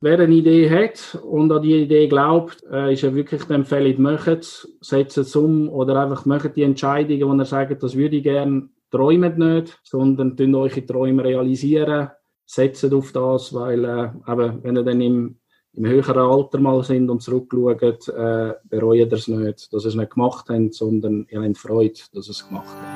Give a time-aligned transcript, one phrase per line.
[0.00, 4.02] Wer eine Idee hat und an die Idee glaubt, äh, ist ja wirklich die Empfehlung,
[4.02, 8.16] macht es, setzt es um oder einfach macht die Entscheidungen, wo ihr sagt, das würde
[8.16, 12.10] ich gerne, träumt nicht, sondern tun eure Träume realisieren,
[12.44, 15.38] setzt auf das, weil äh, eben, wenn ihr dann im,
[15.72, 19.94] im höheren Alter mal sind und zurückschaut, äh, bereut ihr es nicht, dass ihr es
[19.94, 22.95] nicht gemacht habt, sondern ihr habt Freude, dass ihr es gemacht habt.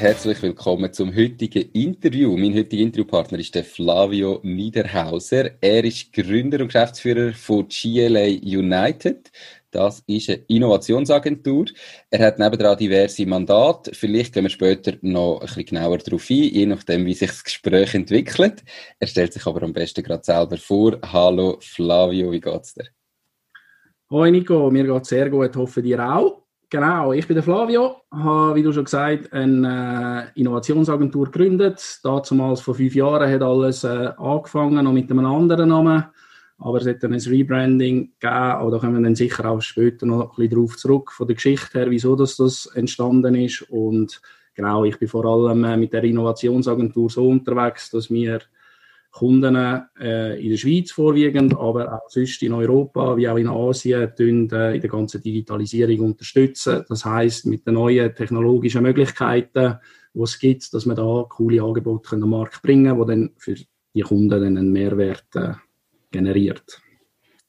[0.00, 2.36] Herzlich willkommen zum heutigen Interview.
[2.36, 5.60] Mein heutiger Interviewpartner ist der Flavio Niederhauser.
[5.60, 9.32] Er ist Gründer und Geschäftsführer von GLA United.
[9.72, 11.66] Das ist eine Innovationsagentur.
[12.10, 13.92] Er hat nebenan diverse Mandate.
[13.92, 17.42] Vielleicht gehen wir später noch ein bisschen genauer darauf ein, je nachdem, wie sich das
[17.42, 18.62] Gespräch entwickelt.
[19.00, 20.96] Er stellt sich aber am besten gerade selber vor.
[21.04, 22.86] Hallo Flavio, wie geht's dir?
[24.10, 26.47] Hoi Nico, mir geht's sehr gut, hoffe dir auch.
[26.70, 32.00] Genau, ich bin der Flavio, habe, wie du schon gesagt, eine äh, Innovationsagentur gegründet.
[32.04, 36.04] Damals vor fünf Jahren hat alles äh, angefangen, noch mit einem anderen Namen.
[36.58, 40.04] Aber es hat dann ein Rebranding gegeben, aber da kommen wir dann sicher auch später
[40.04, 43.62] noch ein bisschen drauf zurück, von der Geschichte her, wieso das, das entstanden ist.
[43.70, 44.20] Und
[44.54, 48.40] genau, ich bin vor allem äh, mit der Innovationsagentur so unterwegs, dass wir
[49.10, 49.56] Kunden
[50.00, 54.50] äh, in der Schweiz vorwiegend, aber auch sonst in Europa wie auch in Asien tun,
[54.50, 56.84] äh, in der ganzen Digitalisierung unterstützen.
[56.88, 59.78] Das heißt mit den neuen technologischen Möglichkeiten,
[60.14, 63.30] die es gibt, dass man da coole Angebote an den Markt bringen können, die dann
[63.38, 63.54] für
[63.94, 65.52] die Kunden dann einen Mehrwert äh,
[66.10, 66.80] generiert.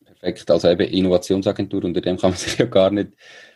[0.06, 3.12] Perfekt, also eben Innovationsagentur, unter dem kann man sich ja gar nicht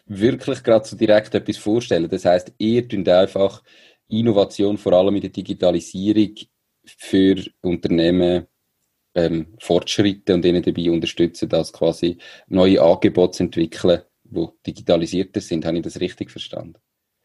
[0.05, 2.09] wirklich gerade so direkt etwas vorstellen.
[2.09, 3.63] Das heißt, ihr tut einfach
[4.09, 6.35] Innovation, vor allem in der Digitalisierung,
[6.85, 8.47] für Unternehmen
[9.15, 12.17] ähm, Fortschritte und ihnen dabei unterstützen, dass quasi
[12.47, 15.65] neue Angebote zu entwickeln, die digitalisierter sind.
[15.65, 16.75] Habe ich das richtig verstanden?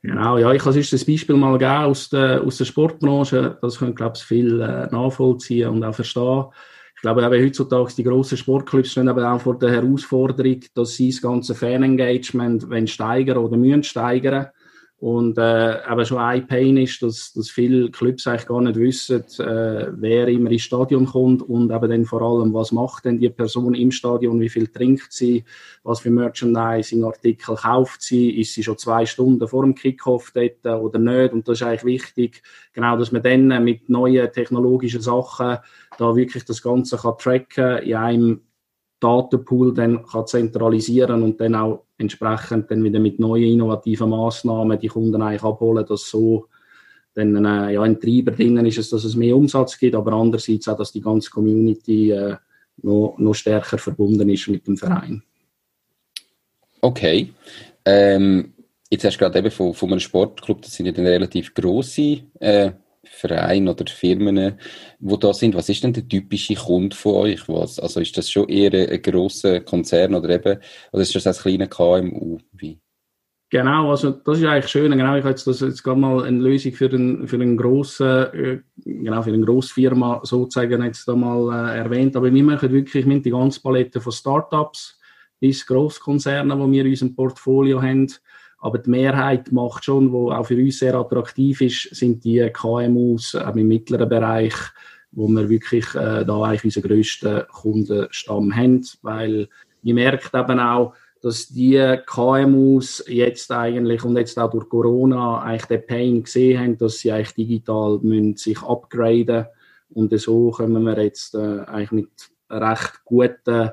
[0.02, 3.58] Genau, ja, ich kann sonst ein Beispiel mal geben aus der, aus der Sportbranche.
[3.60, 6.46] Das können, glaube ich, viel äh, nachvollziehen und auch verstehen.
[6.94, 11.10] Ich glaube, eben heutzutage die grossen Sportclubs stehen eben auch vor der Herausforderung, dass sie
[11.10, 14.48] das ganze Fanengagement steigern oder müssen steigern
[15.00, 15.40] und äh,
[15.86, 20.26] aber schon ein Pain ist, dass, dass viele Clubs eigentlich gar nicht wissen, äh, wer
[20.26, 23.92] immer ins Stadion kommt und eben dann vor allem, was macht denn die Person im
[23.92, 25.44] Stadion, wie viel trinkt sie,
[25.84, 30.98] was für Merchandising-Artikel kauft sie, ist sie schon zwei Stunden vor dem Kickoff dort oder
[30.98, 31.32] nicht.
[31.32, 32.42] Und das ist eigentlich wichtig,
[32.72, 35.58] genau, dass man dann mit neuen technologischen Sachen
[35.96, 38.40] da wirklich das Ganze kann tracken in einem
[39.00, 44.88] Datenpool dann kann zentralisieren und dann auch entsprechend dann wieder mit neuen innovativen Maßnahmen die
[44.88, 46.46] Kunden eigentlich abholen, dass so
[47.14, 50.68] dann äh, ja, ein Treiber drinnen ist, es, dass es mehr Umsatz gibt, aber andererseits
[50.68, 52.36] auch, dass die ganze Community äh,
[52.82, 55.22] noch, noch stärker verbunden ist mit dem Verein.
[56.80, 57.32] Okay.
[57.84, 58.52] Ähm,
[58.90, 62.20] jetzt hast du gerade eben von, von einem Sportclub, das sind ja dann relativ grosse
[62.38, 62.72] äh,
[63.10, 64.58] Vereine oder Firmen,
[64.98, 65.54] wo da sind.
[65.54, 67.48] Was ist denn der typische Kunde von euch?
[67.48, 70.58] Was, also ist das schon eher ein, ein grosser Konzern oder eben,
[70.92, 72.38] oder ist das ein kleiner KMU?
[72.52, 72.80] Wie?
[73.50, 74.90] Genau, also das ist eigentlich schön.
[74.90, 78.60] Genau, ich habe jetzt, jetzt gerade mal eine Lösung für einen, für einen grossen, äh,
[78.76, 82.14] genau, für eine grosse Firma sozusagen jetzt da mal äh, erwähnt.
[82.14, 85.00] Aber wir machen wirklich mit die ganze Palette von Startups
[85.40, 88.12] bis Grosskonzerne, die wir in unserem Portfolio haben.
[88.60, 93.36] Aber die Mehrheit macht schon, wo auch für uns sehr attraktiv ist, sind die KMUs
[93.36, 94.54] auch im mittleren Bereich,
[95.12, 99.48] wo wir wirklich äh, da eigentlich unseren grössten Kundenstamm haben, weil
[99.82, 105.66] man merkt eben auch, dass die KMUs jetzt eigentlich und jetzt auch durch Corona eigentlich
[105.66, 109.46] den Pain gesehen haben, dass sie eigentlich digital müssen sich upgraden.
[109.90, 112.10] Und so kommen wir jetzt äh, eigentlich mit
[112.50, 113.70] recht guten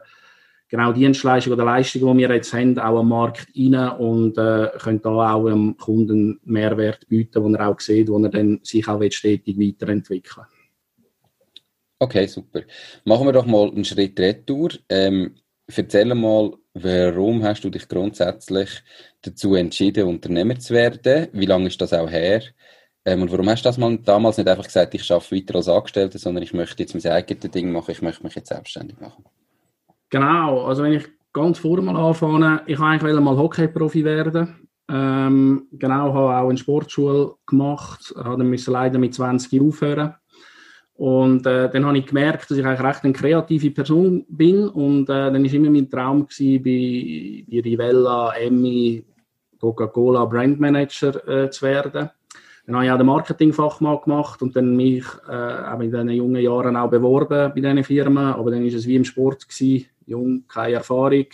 [0.68, 5.02] genau Dienstleistungen oder Leistungen, die wir jetzt haben, auch am Markt rein und äh, können
[5.02, 9.02] da auch dem Kunden Mehrwert bieten, den er auch sieht, wo er dann sich auch
[9.09, 10.46] stetig weiterentwickeln
[11.97, 12.62] Okay, super.
[13.06, 14.70] Machen wir doch mal einen Schritt retour.
[14.90, 15.35] Ähm,
[15.73, 18.70] erzähl mal, warum hast du dich grundsätzlich
[19.22, 21.29] dazu entschieden, Unternehmer zu werden?
[21.32, 22.44] Wie lange ist das auch her?
[23.06, 25.70] Ähm, und warum hast du das mal damals nicht einfach gesagt, ich arbeite weiter als
[25.70, 29.23] Angestellter, sondern ich möchte jetzt mein eigenes Ding machen, ich möchte mich jetzt selbstständig machen?
[30.09, 34.67] Genau, also wenn ich ganz vorne mal anfange, ich wollte eigentlich mal Hockey-Profi werden.
[34.87, 40.16] Ähm, genau, habe auch eine Sportschule gemacht, müssen leider mit 20 aufhören.
[40.93, 44.67] Und äh, dann habe ich gemerkt, dass ich eigentlich recht eine kreative Person bin.
[44.69, 49.03] Und äh, dann war immer mein Traum, gewesen, bei, bei Rivella, Emmy,
[49.59, 52.09] Coca-Cola Brand Manager äh, zu werden.
[52.66, 56.76] Dann habe ich auch den Marketingfachmann gemacht und dann mich äh, in diesen jungen Jahren
[56.76, 58.34] auch beworben bei diesen Firmen.
[58.34, 61.28] Aber dann war es wie im Sport gewesen, jung, keine Erfahrung,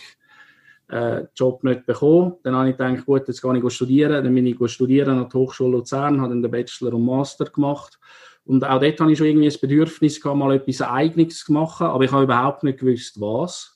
[0.88, 2.34] äh, Job nicht bekommen.
[2.42, 4.24] Dann habe ich gedacht, gut, jetzt gehe ich studieren.
[4.24, 7.98] Dann bin ich studieren an der Hochschule Luzern, habe dann den Bachelor und Master gemacht.
[8.44, 11.86] Und auch dort hatte ich schon irgendwie das Bedürfnis gehabt, mal etwas Eigenes zu machen,
[11.86, 13.71] aber ich habe überhaupt nicht gewusst, was.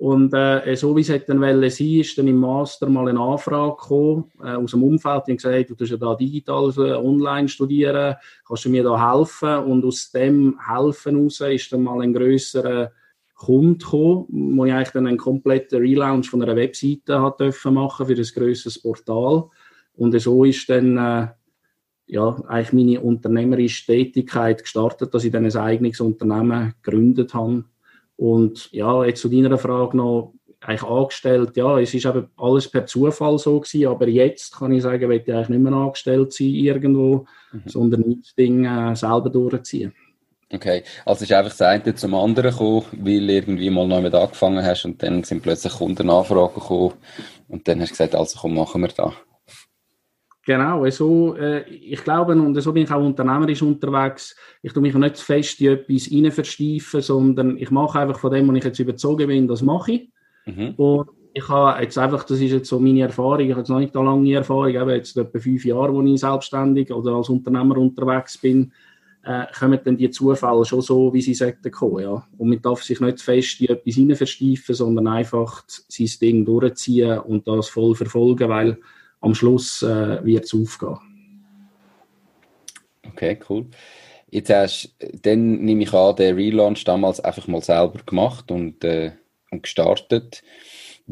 [0.00, 4.32] Und äh, so wie es dann sein ist dann im Master mal eine Anfrage gekommen,
[4.42, 8.16] äh, aus dem Umfeld, die haben gesagt, du tust ja da digital äh, online studieren,
[8.48, 9.58] kannst du mir da helfen?
[9.58, 12.92] Und aus dem Helfen heraus ist dann mal ein grösserer
[13.34, 18.06] Kunde gekommen, wo ich eigentlich dann einen kompletten Relaunch von einer Webseite hat dürfen machen
[18.06, 19.50] für ein grösseres Portal.
[19.96, 21.28] Und so ist dann äh,
[22.06, 27.64] ja, eigentlich meine unternehmerische Tätigkeit gestartet, dass ich dann ein eigenes Unternehmen gegründet habe.
[28.20, 32.84] Und ja, jetzt zu deiner Frage noch, eigentlich angestellt, ja, es ist eben alles per
[32.84, 36.48] Zufall so gewesen, aber jetzt kann ich sagen, will ich eigentlich nicht mehr angestellt sein
[36.48, 37.62] irgendwo, mhm.
[37.64, 39.94] sondern das Ding äh, selber durchziehen.
[40.52, 44.62] Okay, also ist einfach das eine zum anderen gekommen, weil irgendwie mal neu mit angefangen
[44.62, 46.92] hast und dann sind plötzlich Kundenanfragen gekommen
[47.48, 49.14] und dann hast du gesagt, also komm, machen wir da.
[50.46, 54.34] Genau, so, äh, ich glaube, und so bin ich auch unternehmerisch unterwegs.
[54.62, 58.32] Ich tue mich nicht zu fest in etwas rein versteifen, sondern ich mache einfach von
[58.32, 60.10] dem, wo ich jetzt überzogen bin, das mache ich.
[60.46, 60.74] Mhm.
[60.76, 63.78] Und ich habe jetzt einfach, das ist jetzt so meine Erfahrung, ich habe jetzt noch
[63.78, 67.76] nicht eine lange Erfahrung, eben jetzt etwa fünf Jahre, wo ich selbstständig oder als Unternehmer
[67.76, 68.72] unterwegs bin,
[69.22, 72.26] äh, kommen dann die Zufälle schon so, wie sie sollten kommen, ja.
[72.38, 77.18] Und man darf sich nicht fest in etwas rein versteifen, sondern einfach sein Ding durchziehen
[77.18, 78.78] und das voll verfolgen, weil
[79.20, 80.98] am Schluss äh, wird es aufgehen.
[83.06, 83.66] Okay, cool.
[84.30, 89.12] Jetzt hast dann nehme ich an, den Relaunch damals einfach mal selber gemacht und, äh,
[89.50, 90.42] und gestartet.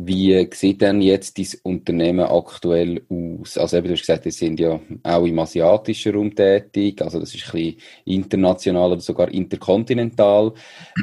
[0.01, 3.59] Wie sieht denn jetzt dein Unternehmen aktuell aus?
[3.59, 7.35] Also eben, du hast gesagt, wir sind ja auch im asiatischen Raum tätig, also das
[7.35, 10.53] ist ein bisschen international oder sogar interkontinental.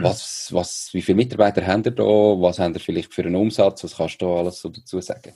[0.01, 2.03] Was, was, wie viele Mitarbeiter haben ihr da?
[2.03, 3.83] Was haben ihr vielleicht für einen Umsatz?
[3.83, 5.33] Was kannst du da alles so dazu sagen?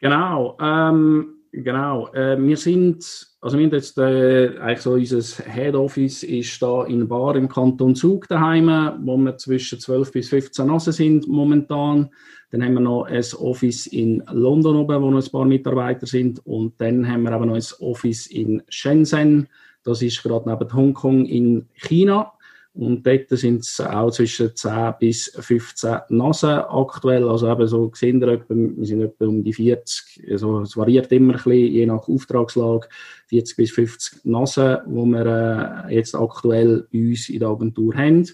[0.00, 2.08] Genau, ähm, genau.
[2.14, 3.04] Äh, wir sind,
[3.42, 7.48] also wir haben jetzt äh, eigentlich so unser Head Office ist da in Bar im
[7.48, 8.68] Kanton Zug daheim,
[9.04, 12.08] wo wir zwischen 12 bis 15 Nasen sind momentan.
[12.50, 16.44] Dann haben wir noch ein Office in London oben, wo noch ein paar Mitarbeiter sind.
[16.46, 19.48] Und dann haben wir aber noch ein Office in Shenzhen.
[19.84, 22.32] Das ist gerade neben Hongkong in China.
[22.80, 27.28] Und dort sind es auch zwischen 10 bis 15 Nasen aktuell.
[27.28, 30.26] Also eben so gesehen, wir sind etwa um die 40.
[30.30, 32.88] Also es variiert immer ein bisschen, je nach Auftragslage.
[33.26, 38.26] 40 bis 50 Nasen, wo wir äh, jetzt aktuell bei uns in der Agentur haben.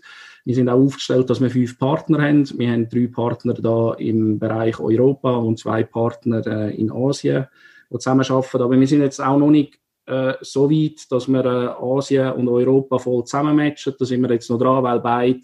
[0.44, 2.48] Wir sind auch aufgestellt, dass wir fünf Partner haben.
[2.56, 7.48] Wir haben drei Partner da im Bereich Europa und zwei Partner äh, in Asien,
[7.90, 8.62] die zusammenarbeiten.
[8.62, 12.48] Aber wir sind jetzt auch noch nicht äh, so weit, dass wir äh, Asien und
[12.48, 13.94] Europa voll zusammenmatchen.
[13.98, 15.40] Da sind wir jetzt noch dran, weil beide,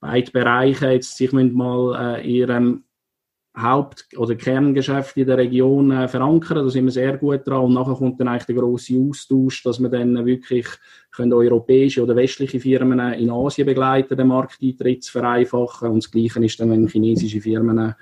[0.00, 2.84] beide Bereiche jetzt sich mal äh, ihrem
[3.56, 6.64] Haupt- oder Kerngeschäft in der Region äh, verankern.
[6.64, 7.64] Da sind wir sehr gut dran.
[7.64, 10.66] Und nachher kommt dann eigentlich der grosse Austausch, dass wir dann wirklich
[11.10, 15.90] können europäische oder westliche Firmen in Asien begleiten, den Markteintritt zu vereinfachen.
[15.90, 17.94] Und das Gleiche ist dann, wenn chinesische Firmen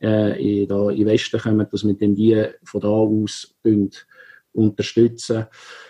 [0.00, 3.54] äh, in, da in Westen kommen, dass wir dann die von da aus
[4.52, 5.46] unterstützen.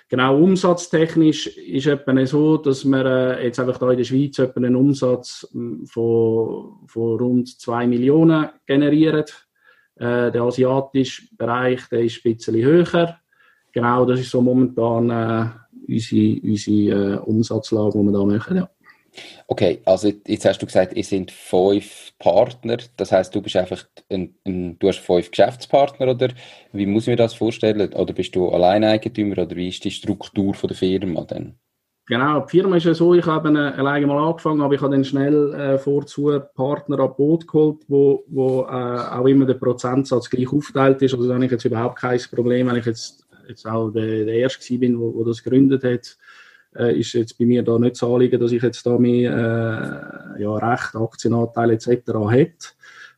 [0.09, 4.77] Genau, umsatztechnisch ist es so, dass wir äh, jetzt einfach da in der Schweiz einen
[4.77, 9.25] Umsatz hm, von, von rund 2 Millionen generieren.
[9.97, 13.19] Äh, der asiatische Bereich der ist ein bisschen höher.
[13.73, 15.49] Genau, das ist so momentan äh,
[15.89, 18.57] unsere, unsere äh, Umsatzlage, die wir da machen.
[18.59, 18.71] Ja.
[19.47, 22.79] Okay, also jetzt hast du gesagt, ihr sind fünf Partner.
[22.97, 26.29] Das heißt, du bist einfach ein, ein, du hast fünf Geschäftspartner oder
[26.73, 27.93] wie muss ich mir das vorstellen?
[27.93, 31.59] Oder bist du Alleineigentümer oder wie ist die Struktur von der Firma denn?
[32.07, 35.05] Genau, die Firma ist ja so, ich habe alleine mal angefangen, aber ich habe dann
[35.05, 40.53] schnell äh, vorzu Partner an Boot geholt, wo, wo äh, auch immer der Prozentsatz gleich
[40.53, 41.15] aufgeteilt ist.
[41.15, 44.35] Also da habe ich jetzt überhaupt kein Problem, wenn ich jetzt, jetzt auch der, der
[44.35, 46.19] Erste bin, wo das gegründet hat
[46.77, 50.43] äh, ist jetzt bei mir da nicht das Anliegen, dass ich jetzt da mehr äh,
[50.43, 51.89] ja, Recht, Aktienanteile etc.
[52.29, 52.69] hätte.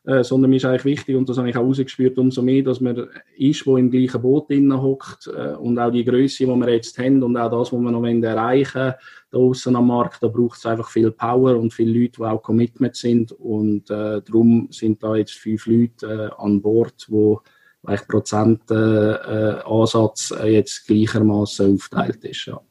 [0.05, 2.79] Äh, sondern mir ist eigentlich wichtig, und das habe ich auch rausgespürt, umso mehr, dass
[2.79, 6.69] man ist, wo im gleichen Boot drinnen hockt äh, und auch die Größe, die wir
[6.69, 8.93] jetzt haben und auch das, was wir noch erreichen
[9.31, 12.43] da außen am Markt, da braucht es einfach viel Power und viele Leute, die auch
[12.43, 17.41] Commitment sind und äh, darum sind da jetzt fünf Leute äh, an Bord, wo
[17.83, 22.45] eigentlich Prozentansatz äh, äh, jetzt gleichermaßen aufgeteilt ist.
[22.45, 22.61] Ja.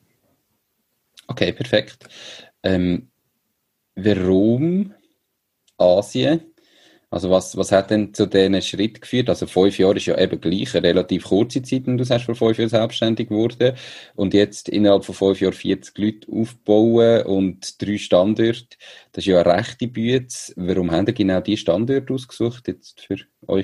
[1.27, 2.09] Okay, perfekt.
[2.63, 3.11] Ähm,
[3.95, 4.95] warum
[5.79, 6.55] Asien?
[7.11, 9.29] Also was, was hat denn zu diesen Schritt geführt?
[9.29, 12.35] Also fünf Jahre ist ja eben gleich eine relativ kurze Zeit, wenn du sagst, vor
[12.35, 13.77] fünf Jahren selbstständig geworden.
[14.17, 18.67] Und jetzt innerhalb von fünf Jahren 40 Leute aufbauen und drei Standorte.
[19.13, 20.27] Das ist ja eine rechte Bühne.
[20.57, 23.63] Warum haben ihr genau diese Standorte ausgesucht jetzt für eure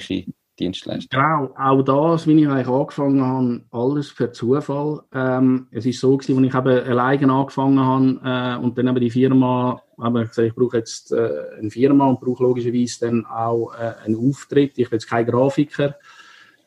[0.60, 1.08] Dienstleister.
[1.16, 5.00] Genau, auch das, wie ich eigentlich angefangen habe, alles per Zufall.
[5.12, 9.00] Ähm, es ist so gewesen, als ich eben alleine angefangen habe äh, und dann eben
[9.00, 13.72] die Firma, eben gesagt, ich brauche jetzt äh, eine Firma und brauche logischerweise dann auch
[13.74, 14.78] äh, einen Auftritt.
[14.78, 15.96] Ich bin jetzt kein Grafiker,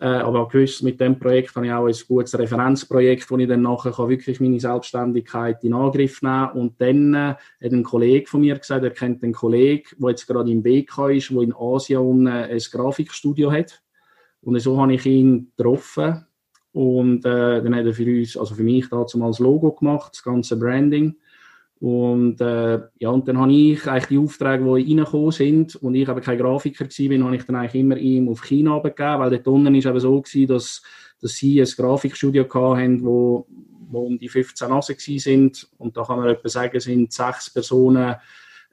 [0.03, 3.61] äh, aber gewusst, mit dem Projekt habe ich auch ein gutes Referenzprojekt, wo ich dann
[3.61, 6.57] nachher kann wirklich meine Selbstständigkeit in Angriff nehmen kann.
[6.57, 10.27] Und dann äh, hat ein Kollege von mir gesagt, er kennt einen Kollegen, der jetzt
[10.27, 13.81] gerade im BK ist, der in Asien ein Grafikstudio hat.
[14.41, 16.25] Und so habe ich ihn getroffen.
[16.73, 20.11] Und äh, dann hat er für uns, also für mich dazu mal das Logo gemacht,
[20.15, 21.15] das ganze Branding.
[21.83, 26.07] Und äh, ja, und dann habe ich eigentlich die Aufträge, die reingekommen sind, und ich
[26.07, 29.47] aber kein Grafiker war, habe ich dann eigentlich immer ihm auf China abgegeben, weil dort
[29.49, 30.81] unten ist eben so gewesen, dass,
[31.19, 33.45] dass sie ein Grafikstudio hatten, wo,
[33.89, 35.67] wo um die 15 Nase sind.
[35.77, 38.15] Und da kann man etwa sagen, sind sechs Personen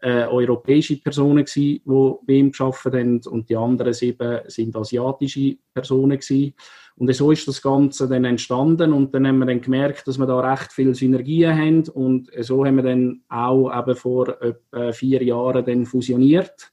[0.02, 5.56] äh, europäische Personen gewesen, die bei ihm gearbeitet haben und die anderen sieben sind asiatische
[5.74, 6.54] Personen gewesen.
[7.00, 10.26] Und so ist das Ganze dann entstanden und dann haben wir dann gemerkt, dass wir
[10.26, 15.22] da recht viele Synergien haben und so haben wir dann auch eben vor etwa vier
[15.22, 16.70] Jahren dann fusioniert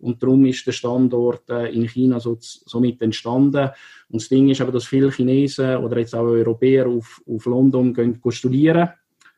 [0.00, 3.70] und darum ist der Standort äh, in China so, somit entstanden.
[4.08, 7.94] Und das Ding ist aber, dass viele Chinesen oder jetzt auch Europäer auf, auf London
[7.94, 8.90] gehen, studieren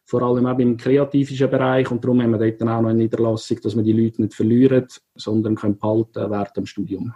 [0.06, 1.88] vor allem auch im kreativen Bereich.
[1.90, 4.34] Und darum haben wir dort dann auch noch eine Niederlassung, dass wir die Leute nicht
[4.34, 7.14] verlieren, sondern können behalten während dem Studium.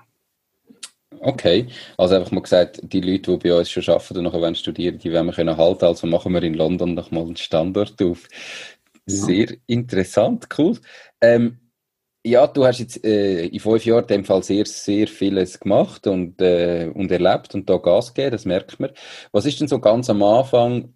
[1.21, 1.67] Okay,
[1.97, 5.13] also einfach mal gesagt, die Leute, die bei uns schon arbeiten und nachher studieren, die
[5.13, 5.85] werden wir können halten.
[5.85, 8.29] Also machen wir in London nochmal einen Standort auf.
[9.07, 9.57] Sehr ja.
[9.67, 10.79] interessant, cool.
[11.21, 11.59] Ähm,
[12.27, 16.07] ja, du hast jetzt äh, in fünf Jahren in dem Fall sehr, sehr vieles gemacht
[16.07, 18.91] und, äh, und erlebt und da Gas gegeben, das merkt man.
[19.33, 20.95] Was ist denn so ganz am Anfang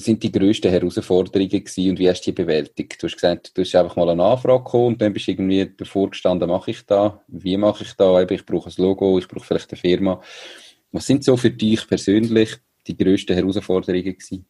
[0.00, 3.02] sind die grössten Herausforderungen gewesen und wie hast du die bewältigt?
[3.02, 5.72] Du hast gesagt, du hast einfach mal eine Anfrage gekommen und dann bist du irgendwie
[5.76, 7.22] davor gestanden, mache ich da?
[7.28, 8.20] Wie mache ich da?
[8.22, 10.20] Ich brauche ein Logo, ich brauche vielleicht eine Firma.
[10.92, 14.46] Was sind so für dich persönlich die grössten Herausforderungen gewesen?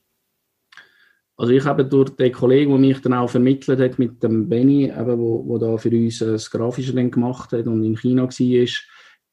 [1.37, 4.87] Also ich habe durch den Kollegen, der mich dann auch vermittelt hat mit dem Benny,
[4.87, 8.69] eben, wo, wo da für uns das Grafische gemacht hat und in China war,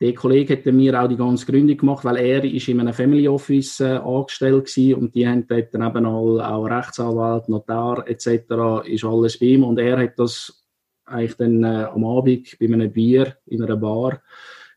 [0.01, 3.27] der Kollege hat mir auch die ganze Gründung gemacht, weil er ist in einem Family
[3.27, 8.87] Office äh, angestellt war und die haben dort dann eben all, auch Rechtsanwalt, Notar etc.
[8.87, 10.65] ist alles bei ihm und er hat das
[11.05, 14.21] eigentlich dann äh, am Abend bei einem Bier in einer Bar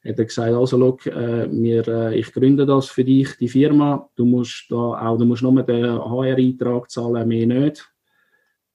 [0.05, 4.09] hat er gesagt, also look, äh, wir, äh, ich gründe das für dich, die Firma,
[4.17, 7.91] du musst da auch, du musst nur den HR-Eintrag zahlen, mehr nicht.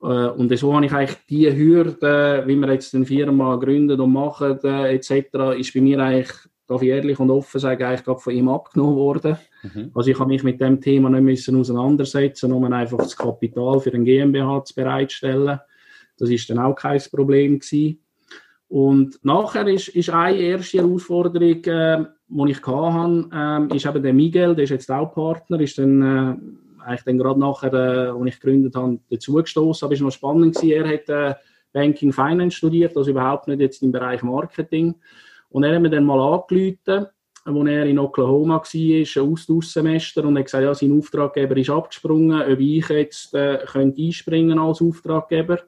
[0.04, 4.12] Äh, und so habe ich eigentlich die Hürde, wie wir jetzt eine Firma gründen und
[4.12, 6.32] machen, äh, etc., ist bei mir eigentlich,
[6.68, 9.38] darf ich ehrlich und offen sagen, eigentlich gerade von ihm abgenommen worden.
[9.64, 9.92] Mhm.
[9.94, 13.94] Also ich habe mich mit dem Thema nicht müssen auseinandersetzen, um einfach das Kapital für
[13.94, 15.60] ein GmbH zu bereitstellen.
[16.18, 18.00] Das ist dann auch kein Problem gewesen.
[18.68, 23.30] Und nachher ist, ist eine erste Herausforderung, äh, die ich hatte,
[23.72, 26.36] äh, ist eben der Miguel, der ist jetzt auch Partner, ist dann äh,
[26.86, 29.86] eigentlich dann gerade nachher, äh, als ich gegründet habe, dazugestoßen.
[29.86, 30.56] Aber es war noch spannend.
[30.56, 30.72] Gewesen.
[30.72, 31.36] Er hat äh,
[31.72, 34.96] Banking Finance studiert, also überhaupt nicht jetzt im Bereich Marketing.
[35.50, 37.08] Und er hat mir dann mal angerufen,
[37.46, 42.42] als er in Oklahoma war, ein Austauschsemester, und hat gesagt, ja, sein Auftraggeber ist abgesprungen,
[42.42, 45.60] ob ich jetzt äh, könnte einspringen als Auftraggeber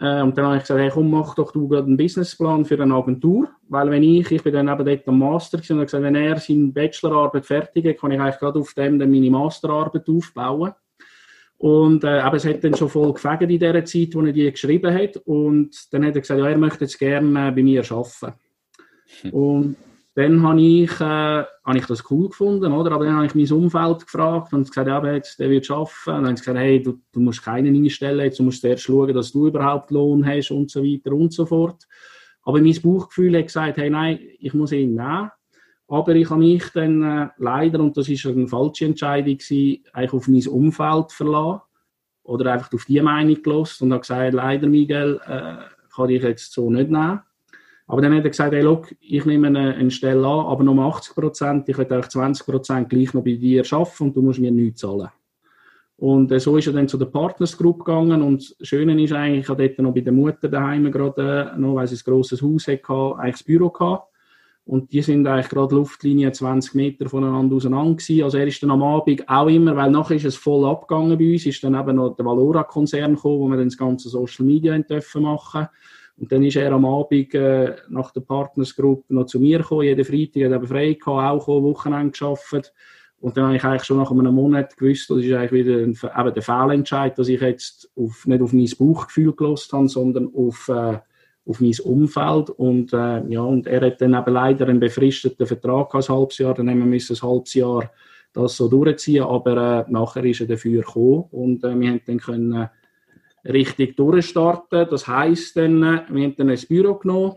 [0.00, 2.80] äh, und dann habe ich gesagt, hey, komm, mach doch du gerade einen Businessplan für
[2.80, 3.50] eine Agentur.
[3.68, 6.14] Weil wenn ich, ich bin dann eben dort am Master gewesen, und habe gesagt, wenn
[6.14, 10.72] er seine Bachelorarbeit fertig hat, kann ich eigentlich gerade auf dem dann meine Masterarbeit aufbauen.
[11.58, 14.50] Und äh, aber es hat dann schon voll gefegt in dieser Zeit, wo er die
[14.50, 15.18] geschrieben hat.
[15.26, 18.32] Und dann hat er gesagt, ja, er möchte jetzt gerne äh, bei mir arbeiten.
[19.20, 19.30] Hm.
[19.32, 19.76] Und
[20.14, 22.92] dann habe ich, äh, habe ich das cool gefunden, oder?
[22.92, 25.92] Aber dann habe ich mein Umfeld gefragt und gesagt, ja, jetzt, der wird arbeiten.
[26.06, 28.82] Und dann habe ich gesagt, hey, du, du musst keinen einstellen, jetzt, du musst erst
[28.82, 31.86] schauen, dass du überhaupt Lohn hast und so weiter und so fort.
[32.42, 35.30] Aber mein Bauchgefühl hat gesagt, hey, nein, ich muss ihn nehmen.
[35.86, 40.12] Aber ich habe mich dann äh, leider, und das ist eine falsche Entscheidung gewesen, eigentlich
[40.12, 41.62] auf mein Umfeld verlassen.
[42.22, 45.64] Oder einfach auf die Meinung gelost und habe gesagt, leider, Miguel, äh,
[45.94, 47.20] kann ich jetzt so nicht nehmen.
[47.90, 50.78] Aber dann hat er gesagt, hey, look, ich nehme eine, eine Stelle an, aber nur
[50.78, 54.38] 80 Prozent, ich werde auch 20 Prozent gleich noch bei dir arbeiten und du musst
[54.38, 55.08] mir nichts zahlen.
[55.96, 59.12] Und äh, so ist er dann zu der Partners Group gegangen und das Schöne ist
[59.12, 62.02] eigentlich, ich hatte dort noch bei der Mutter daheim gerade, äh, noch, weil sie ein
[62.04, 64.06] grosses Haus hatte, eigentlich das Büro gehabt.
[64.66, 68.22] Und die sind eigentlich gerade Luftlinie 20 Meter voneinander auseinander gewesen.
[68.22, 71.32] Also er ist dann am Abend auch immer, weil nachher ist es voll abgegangen bei
[71.32, 74.78] uns, ist dann eben noch der Valora-Konzern gekommen, wo wir dann das ganze Social Media
[74.78, 75.66] dürfen machen
[76.20, 79.84] und dann ist er am Abend äh, nach der Partners Group noch zu mir gekommen,
[79.84, 82.74] jeden Freitag hat er frei gehabt, auch gekommen, Wochenende gearbeitet.
[83.20, 85.96] Und dann habe ich eigentlich schon nach einem Monat gewusst, das ist eigentlich wieder ein,
[86.20, 90.68] eben der Fehlentscheid, dass ich jetzt auf, nicht auf mein Bauchgefühl gelost habe, sondern auf,
[90.68, 90.98] äh,
[91.46, 92.50] auf mein Umfeld.
[92.50, 96.52] Und, äh, ja, und er hat dann eben leider einen befristeten Vertrag als halbes Jahr,
[96.52, 97.90] dann haben wir ein halbes Jahr
[98.34, 102.18] das so durchziehen, aber äh, nachher ist er dafür gekommen und äh, wir haben dann
[102.18, 102.68] können äh,
[103.44, 104.88] richtig durchstarten.
[104.90, 107.36] Das heisst dann, wir haben dann ein Büro genommen,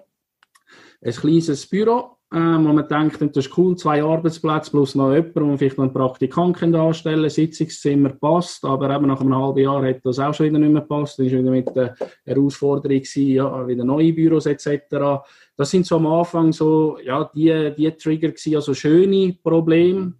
[1.01, 5.35] ein kleines Büro ähm, wo man denkt, das ist cool, zwei Arbeitsplätze plus noch jemand,
[5.35, 9.85] wo man vielleicht noch einen Praktikanten anstellen Sitzungszimmer passt, aber eben nach einem halben Jahr
[9.85, 11.19] hat das auch schon wieder nicht mehr gepasst.
[11.19, 11.95] Das war wieder mit der
[12.25, 14.79] Herausforderung, gewesen, ja, wieder neue Büros etc.
[15.55, 20.13] Das sind so am Anfang so, ja, die, die Trigger gewesen, also schöne Probleme,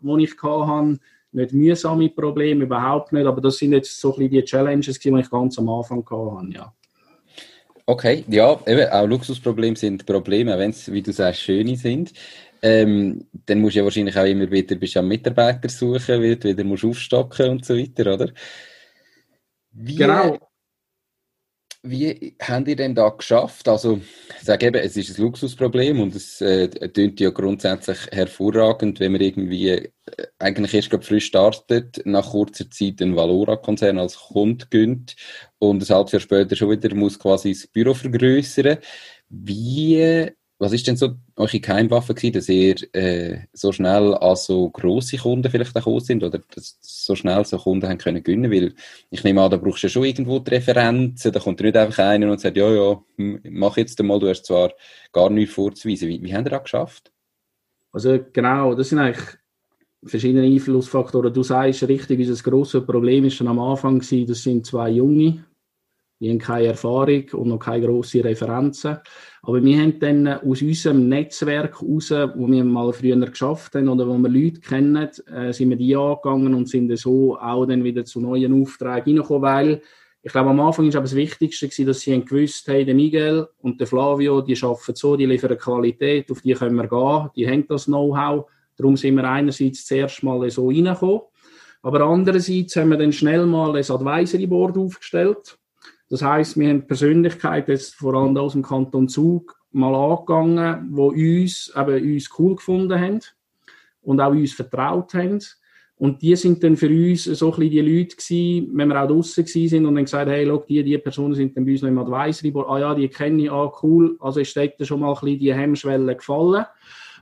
[0.00, 0.98] die ich hatte,
[1.36, 5.10] nicht mühsame Probleme, überhaupt nicht, aber das sind jetzt so ein bisschen die Challenges, die
[5.10, 6.72] ich ganz am Anfang hatte, ja.
[7.88, 12.12] Okay, ja, eben, auch Luxusprobleme sind Probleme, wenn es, wie du sagst, schöne sind.
[12.60, 16.48] Ähm, dann musst du ja wahrscheinlich auch immer wieder bist am Mitarbeiter suchen, weil du
[16.48, 18.30] wieder musst aufstocken und so weiter, oder?
[19.70, 20.36] Wie, genau.
[21.88, 23.68] Wie habt ihr denn da geschafft?
[23.68, 24.00] Also,
[24.38, 29.12] ich sage eben, es ist ein Luxusproblem und es äh, tönt ja grundsätzlich hervorragend, wenn
[29.12, 29.90] man irgendwie äh,
[30.40, 35.14] eigentlich erst gerade frisch startet, nach kurzer Zeit den Valora-Konzern als Kunde gönnt
[35.58, 38.78] und ein halbes Jahr später schon wieder muss quasi das Büro vergrößern.
[39.28, 44.70] Wie was ist denn so eure Geheimwaffe gewesen, dass ihr äh, so schnell an so
[44.70, 48.50] grosse Kunden vielleicht gekommen sind oder dass so schnell so Kunden haben können gewinnen?
[48.50, 48.74] Weil
[49.10, 52.30] ich nehme an, da brauchst du schon irgendwo die Referenzen, da kommt nicht einfach einer
[52.30, 54.72] und sagt, ja, ja, mach jetzt einmal, du hast zwar
[55.12, 56.08] gar nichts vorzuweisen.
[56.08, 57.12] Wie, wie habt ihr das geschafft?
[57.92, 59.26] Also genau, das sind eigentlich
[60.04, 61.32] verschiedene Einflussfaktoren.
[61.32, 65.44] Du sagst richtig, unser grosses Problem ist schon am Anfang das sind zwei Junge,
[66.20, 68.98] die haben keine Erfahrung und noch keine grossen Referenzen.
[69.46, 74.08] Aber wir haben dann aus unserem Netzwerk raus, wo wir mal früher geschafft haben oder
[74.08, 78.04] wo wir Leute kennen, äh, sind wir die angegangen und sind so auch dann wieder
[78.04, 79.82] zu neuen Aufträgen reingekommen, weil
[80.20, 83.78] ich glaube, am Anfang war aber das Wichtigste, dass sie gewusst haben, der Miguel und
[83.78, 87.68] der Flavio, die arbeiten so, die liefern Qualität, auf die können wir gehen, die haben
[87.68, 88.50] das Know-how.
[88.76, 91.20] Darum sind wir einerseits zuerst mal so reingekommen.
[91.82, 95.56] Aber andererseits haben wir dann schnell mal ein Advisory Board aufgestellt
[96.08, 101.08] das heißt, wir haben Persönlichkeiten jetzt vor allem aus dem Kanton Zug mal angegangen, wo
[101.08, 103.20] uns eben uns cool gefunden haben
[104.02, 105.40] und auch uns vertraut haben.
[105.98, 109.08] Und die sind dann für uns so ein bisschen die Leute gewesen, wenn wir auch
[109.08, 111.88] draußen sind und dann gesagt, hey, look, die, die Personen sind dann bei uns noch
[111.88, 112.68] im Advisory Board.
[112.68, 114.16] Ah ja, die kenne ich, ah cool.
[114.20, 116.66] Also ist dort schon mal ein bisschen die Hemmschwelle gefallen.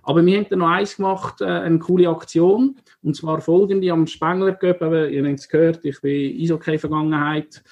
[0.03, 2.77] Aber wir haben dann noch eins gemacht, äh, eine coole Aktion.
[3.03, 7.62] Und zwar folgende am Spengler Cup, ihr habt es gehört, ich bin Eishockey-Vergangenheit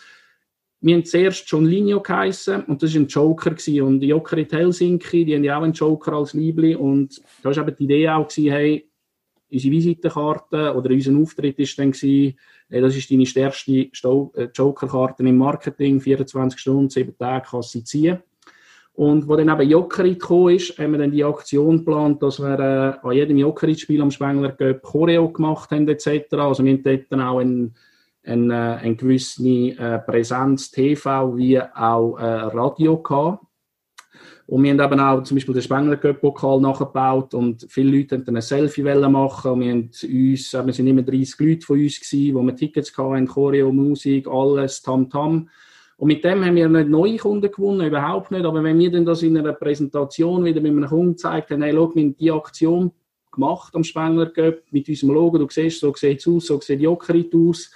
[0.82, 3.50] wir haben zuerst schon Linio geheissen und das war ein Joker.
[3.50, 3.82] Gewesen.
[3.82, 6.76] Und die Joker in Helsinki, die haben ja auch einen Joker als Liebling.
[6.76, 8.90] Und da war eben die Idee auch, gewesen, hey,
[9.50, 12.36] unsere Visitenkarte oder unser Auftritt war dann, gewesen,
[12.68, 17.78] hey, das ist deine stärkste äh, Jokerkarte im Marketing, 24 Stunden, 7 Tage kannst du
[17.78, 18.18] sie ziehen.
[18.94, 22.58] Und wo dann eben Jokerit gekommen ist, haben wir dann die Aktion geplant, dass wir
[22.58, 26.34] äh, an jedem Jokerit-Spiel am Spengler Choreo gemacht haben etc.
[26.34, 27.74] Also wir haben dort dann auch einen
[28.24, 33.44] eine gewisse äh, Präsenz TV wie auch Radio gehabt.
[34.46, 38.36] Und wir haben eben auch zum Beispiel den Spengler Cup-Pokal nachgebaut und viele Leute wollten
[38.36, 39.52] ein Selfie machen.
[39.52, 42.56] Und wir, haben uns, äh, wir sind immer 30 Leute von uns gewesen, wo wir
[42.56, 45.48] Tickets hatten, Choreo, Musik, alles, Tam-Tam.
[45.96, 48.44] Und mit dem haben wir nicht neue Kunden gewonnen, überhaupt nicht.
[48.44, 51.72] Aber wenn wir dann das in einer Präsentation wieder mit einem Kunden gezeigt haben, hey,
[51.72, 52.90] schau, wir die Aktion
[53.30, 56.80] gemacht am Spengler Cup mit unserem Logo, du siehst, so sieht es aus, so sieht
[56.80, 57.70] Jokerit aus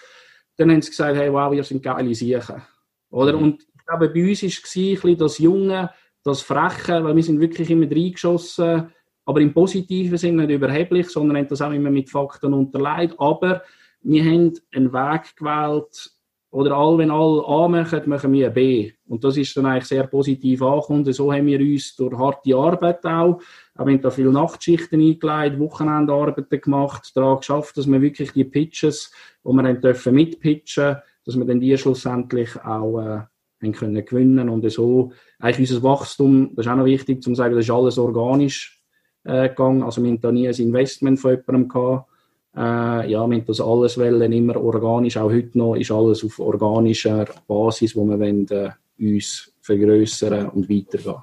[0.56, 2.62] dann haben sie gesagt, hey, wow, wir sind geile Siechen.
[3.10, 3.36] Oder?
[3.36, 3.42] Mhm.
[3.42, 5.90] Und ich glaube, bei uns war es ein bisschen das Junge,
[6.24, 8.92] das Freche, weil wir sind wirklich immer reingeschossen,
[9.24, 13.14] aber im positiven Sinne nicht überheblich, sondern haben das auch immer mit Fakten unterlegt.
[13.18, 13.62] Aber
[14.02, 16.15] wir haben einen Weg gewählt,
[16.56, 18.90] oder all, wenn alle A machen, machen wir B.
[19.06, 21.12] Und das ist dann eigentlich sehr positiv angekommen.
[21.12, 23.42] So haben wir uns durch harte Arbeit auch,
[23.76, 29.12] auch wenn da viele Nachtschichten eingelegt, Wochenendarbeiten gemacht, daran geschafft, dass wir wirklich die Pitches,
[29.44, 33.20] die wir dann dürfen mitpitchen, dass wir dann die schlussendlich auch äh,
[33.62, 37.54] haben können gewinnen und so eigentlich unser Wachstum, das ist auch noch wichtig zu sagen,
[37.54, 38.82] das ist alles organisch
[39.24, 42.08] äh, gegangen, also wir haben da nie ein Investment von jemandem gehabt,
[42.56, 47.26] äh, ja, wir das alles wollen, immer organisch, auch heute noch ist alles auf organischer
[47.46, 51.22] Basis, wo wir wollen, äh, uns vergrößern und weitergehen.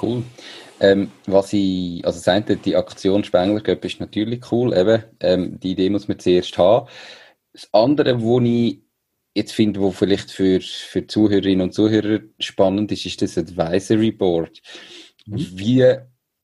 [0.00, 0.22] Cool.
[0.78, 5.72] Ähm, was ich, also das eine, die Aktion Spengler ist natürlich cool, eben, ähm, die
[5.72, 6.86] Idee muss man zuerst haben.
[7.52, 8.82] Das andere, wo ich
[9.34, 14.60] jetzt finde, wo vielleicht für, für Zuhörerinnen und Zuhörer spannend ist, ist das Advisory Board.
[15.26, 15.36] Mhm.
[15.54, 15.94] Wie,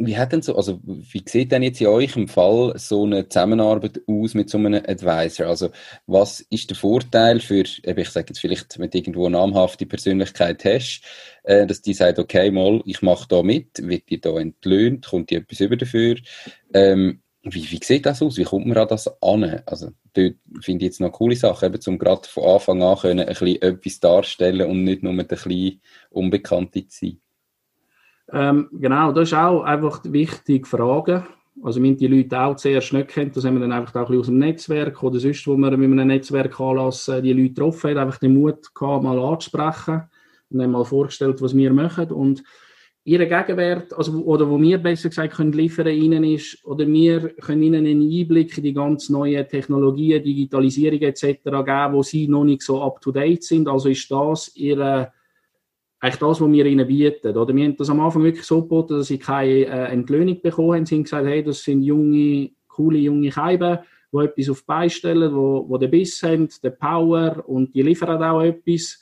[0.06, 4.00] wie hat denn so, also wie sieht denn jetzt in eurem Fall so eine Zusammenarbeit
[4.06, 5.46] aus mit so einem Advisor?
[5.46, 5.70] Also
[6.06, 10.64] was ist der Vorteil für, ich sage jetzt vielleicht, wenn du irgendwo eine namhafte Persönlichkeit
[10.64, 11.02] hast,
[11.44, 15.30] äh, dass die sagt, okay, mal, ich mache da mit, wird die da entlöhnt, kommt
[15.30, 16.16] die etwas über dafür?
[16.74, 18.36] Ähm, wie, wie sieht das aus?
[18.36, 19.62] Wie kommt man an das an?
[19.66, 23.20] Also, dort finde ich jetzt noch coole Sachen, eben, um gerade von Anfang an können,
[23.20, 27.20] ein bisschen etwas darstellen und nicht nur ein bisschen Unbekannte zu sein.
[28.32, 31.26] Ähm, genau, das ist auch einfach wichtig, Fragen.
[31.62, 34.18] Also, wenn die Leute auch zuerst nicht kennen, das haben wir dann einfach auch ein
[34.18, 37.98] aus dem Netzwerk oder sonst, wo wir mit einem Netzwerk anlassen, die Leute getroffen haben,
[37.98, 40.02] einfach den Mut gehabt, mal anzusprechen
[40.50, 42.10] und dann mal vorgestellt, was wir machen.
[42.10, 42.42] Und
[43.04, 47.64] Ihr Gegenwert, also, oder wo wir besser gesagt können liefern ihnen ist, oder wir können
[47.64, 51.42] ihnen einen Einblick in die ganz neuen Technologien, Digitalisierung etc.
[51.42, 53.66] geben, wo sie noch nicht so up-to-date sind.
[53.66, 55.12] Also ist das ihre,
[56.02, 57.36] eigentlich das, was wir ihnen bieten.
[57.36, 60.74] Oder wir haben das am Anfang wirklich so geboten, dass sie keine äh, Entlöhnung bekommen
[60.74, 60.86] haben.
[60.86, 63.78] Sie haben gesagt, hey, das sind junge, coole junge Keiben,
[64.12, 67.82] die etwas auf die Beine stellen, die, die den Biss haben, den Power und die
[67.82, 69.00] liefern auch etwas.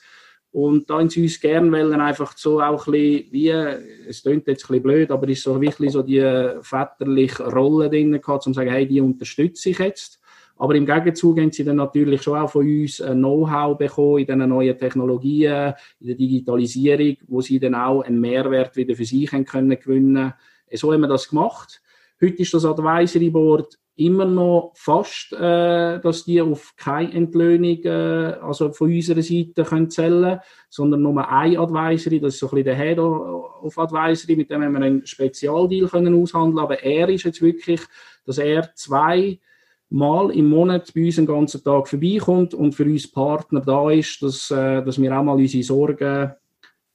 [0.53, 4.47] Und da haben sie uns gerne wollen, einfach so auch ein bisschen, wie, es klingt
[4.47, 6.21] jetzt ein bisschen blöd, aber ist so wirklich so die
[6.61, 10.20] väterliche Rolle drin gehabt, um zu sagen, hey, die unterstütze ich jetzt.
[10.61, 14.27] Aber im Gegenzug haben sie dann natürlich schon auch von uns ein Know-how bekommen in
[14.27, 19.33] den neuen Technologien, in der Digitalisierung, wo sie dann auch einen Mehrwert wieder für sich
[19.33, 20.35] haben können gewinnen.
[20.70, 21.81] So haben wir das gemacht.
[22.20, 28.35] Heute ist das Advisory Board immer noch fast, äh, dass die auf keine Entlöhnung äh,
[28.42, 32.64] also von unserer Seite können zählen sondern nur ein Advisory, das ist so ein bisschen
[32.64, 37.25] der Head of Advisory, mit dem haben wir einen Spezialdeal können aushandeln aber er ist
[37.25, 37.81] jetzt wirklich,
[38.27, 39.38] dass er zwei
[39.92, 44.22] Mal im Monat bei uns einen ganzen Tag vorbeikommt und für uns Partner da ist,
[44.22, 46.33] dass, äh, dass wir auch mal unsere Sorgen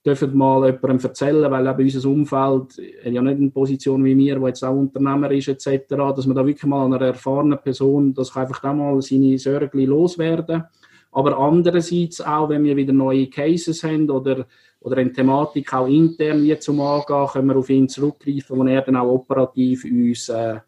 [0.06, 4.48] dürfen mal jemandem erzählen, weil eben unser Umfeld ja nicht eine Position wie mir, wo
[4.48, 8.44] jetzt auch Unternehmer ist etc., dass man da wirklich mal einer erfahrenen Person, das kann
[8.44, 10.64] einfach da mal seine Sorgen loswerden.
[11.12, 14.46] Aber andererseits auch, wenn wir wieder neue Cases haben oder,
[14.82, 18.82] oder eine Thematik auch intern wie zum Angehen, können wir auf ihn zurückgreifen, wo er
[18.82, 20.60] dann auch operativ uns, äh,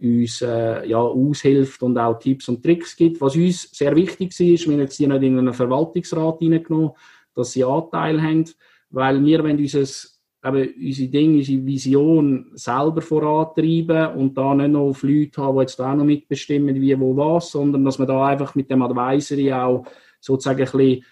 [0.00, 3.20] uns äh, ja, aushilft und auch Tipps und Tricks gibt.
[3.20, 6.92] Was uns sehr wichtig ist, wir haben hier nicht in einen Verwaltungsrat hineingenommen,
[7.34, 8.44] dass sie Anteil haben,
[8.90, 14.90] weil wir wenn dieses eben unsere Dinge, unsere Vision selber vorantreiben und da nicht noch
[14.90, 18.26] auf Leute haben, die jetzt auch noch mitbestimmen, wie, wo, was, sondern dass wir da
[18.26, 19.86] einfach mit dem Advisory auch
[20.20, 21.04] sozusagen ein bisschen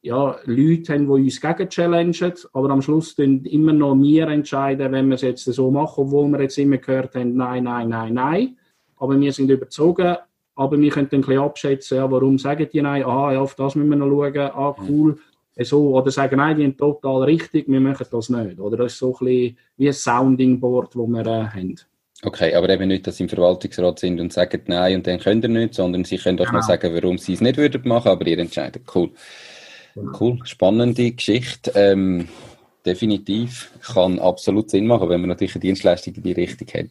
[0.00, 4.92] ja, Leute haben, die uns gegen challengen, aber am Schluss dann immer noch wir entscheiden,
[4.92, 8.14] wenn wir es jetzt so machen, obwohl wir jetzt immer gehört haben, nein, nein, nein,
[8.14, 8.56] nein.
[8.96, 10.16] Aber wir sind überzogen,
[10.54, 13.54] aber wir können dann ein bisschen abschätzen, ja, warum sagen die nein, aha, ja, auf
[13.54, 15.18] das müssen wir noch schauen, ah, cool,
[15.64, 18.60] so, oder sagen, nein, die sind total richtig, wir machen das nicht.
[18.60, 21.76] Oder das ist so ein bisschen wie ein Sounding Board, das wir äh, haben.
[22.22, 25.42] Okay, aber eben nicht, dass sie im Verwaltungsrat sind und sagen nein und dann können
[25.42, 26.58] ihr nicht, sondern sie können auch genau.
[26.58, 28.82] mal sagen, warum sie es nicht würden machen, aber ihr entscheidet.
[28.92, 29.10] Cool.
[29.96, 31.72] Cool, spannende Geschichte.
[31.74, 32.28] Ähm,
[32.84, 36.90] definitiv kann absolut Sinn machen, wenn man natürlich eine Dienstleistung in die Richtung hat.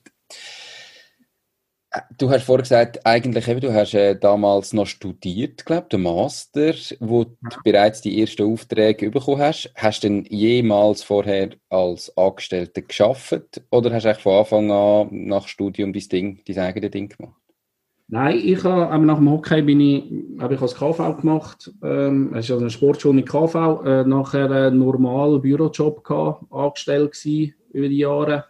[2.17, 6.73] Du hast vorhin gesagt, eigentlich eben, du hast äh, damals noch studiert, glaube den Master,
[6.99, 9.71] wo du bereits die ersten Aufträge bekommen hast.
[9.73, 15.47] Hast du denn jemals vorher als Angestellter geschafft oder hast du von Anfang an nach
[15.47, 17.46] Studium dein Ding, dein eigenes Ding gemacht?
[18.10, 21.74] Nein, ich habe nach dem Hockey bin ich, habe ich als KV gemacht.
[21.84, 23.84] Ähm, es ist also eine Sportschule mit KV.
[23.84, 28.46] Äh, nachher einen normalen Bürojob gehabt, angestellt gewesen über die Jahre.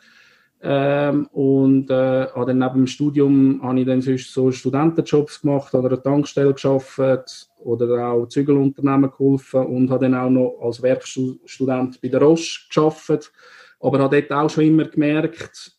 [0.61, 5.87] Ähm, und äh, dann neben dem Studium habe ich dann sonst so Studentenjobs gemacht oder
[5.87, 12.09] eine Tankstelle geschafft oder auch Zügelunternehmen geholfen und habe dann auch noch als Werkstudent bei
[12.09, 13.31] der Roche geschafft.
[13.79, 15.76] Aber habe dort auch schon immer gemerkt,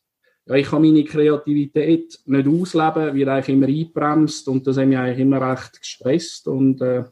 [0.49, 4.97] ja, ich kann meine Kreativität nicht ausleben, wird eigentlich immer eingebremst und das hat mich
[4.97, 7.05] eigentlich immer recht gestresst und äh,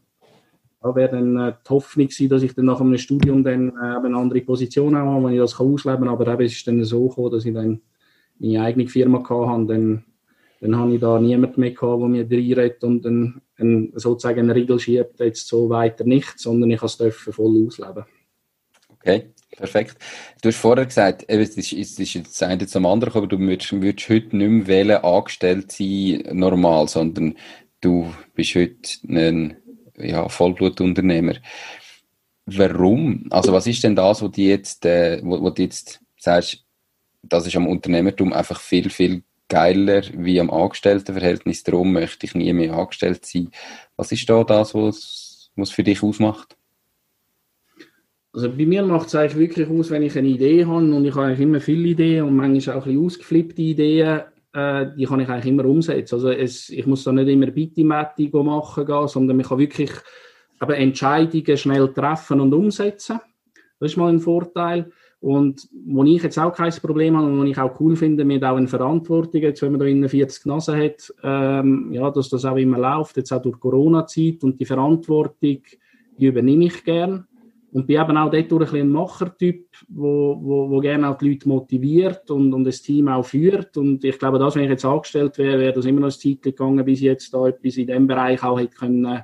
[0.81, 4.07] da wäre dann äh, die Hoffnung gewesen, dass ich dann nach einem Studium dann äh,
[4.07, 6.09] eine andere Position habe, wo ich das kann ausleben kann.
[6.09, 7.83] Aber eben, es ist dann so gekommen, dass ich dann
[8.39, 9.67] meine eigene Firma hatte.
[9.67, 10.05] Dann,
[10.61, 14.51] dann habe ich da niemanden mehr gehabt, der mir reinredet und dann ein, sozusagen einen
[14.51, 18.05] Riegel schiebt, jetzt so weiter nicht, sondern ich kann es voll ausleben.
[18.95, 19.33] Okay.
[19.51, 19.97] Perfekt.
[20.43, 23.73] Du hast vorher gesagt, es ist, es ist jetzt ein zum anderen, aber du würdest,
[23.73, 27.37] würdest heute nicht mehr wählen, angestellt sein, normal, sondern
[27.81, 28.77] du bist heute
[29.09, 29.57] ein
[29.97, 31.37] ja, Vollblutunternehmer.
[32.47, 33.27] Warum?
[33.31, 36.65] Also was ist denn das, wo du jetzt, äh, wo, wo du jetzt sagst,
[37.23, 41.65] das ist am Unternehmertum einfach viel, viel geiler wie am Angestelltenverhältnis.
[41.65, 43.51] Darum möchte ich nie mehr angestellt sein.
[43.97, 46.57] Was ist da das, was es für dich ausmacht?
[48.37, 51.15] Also bei mir macht es eigentlich wirklich aus, wenn ich eine Idee habe und ich
[51.15, 54.21] habe eigentlich immer viele Ideen und manchmal auch ein bisschen ausgeflippte Ideen,
[54.53, 56.17] äh, die kann ich eigentlich immer umsetzen.
[56.17, 59.91] Also es, ich muss da nicht immer Bitte-Matti machen gehen, sondern ich kann wirklich
[60.59, 63.21] aber Entscheidungen schnell treffen und umsetzen.
[63.81, 64.91] Das ist mal ein Vorteil.
[65.21, 68.45] Und wo ich jetzt auch kein Problem habe und wo ich auch cool finde, mit
[68.45, 72.45] auch eine Verantwortung, jetzt wenn man da in 40 Nasen hat, ähm, ja, dass das
[72.45, 75.63] auch immer läuft, jetzt auch durch Corona-Zeit und die Verantwortung,
[76.19, 77.27] die übernehme ich gern.
[77.77, 81.47] Und bin eben auch dort ein, ein Machertyp, wo, wo, wo gerne auch die Leute
[81.47, 83.77] motiviert und, und das Team auch führt.
[83.77, 86.41] Und ich glaube, das, wenn ich jetzt angestellt wäre, wäre das immer noch eine Zeit
[86.41, 89.21] gegangen, bis ich jetzt da etwas in dem Bereich auch hätte können,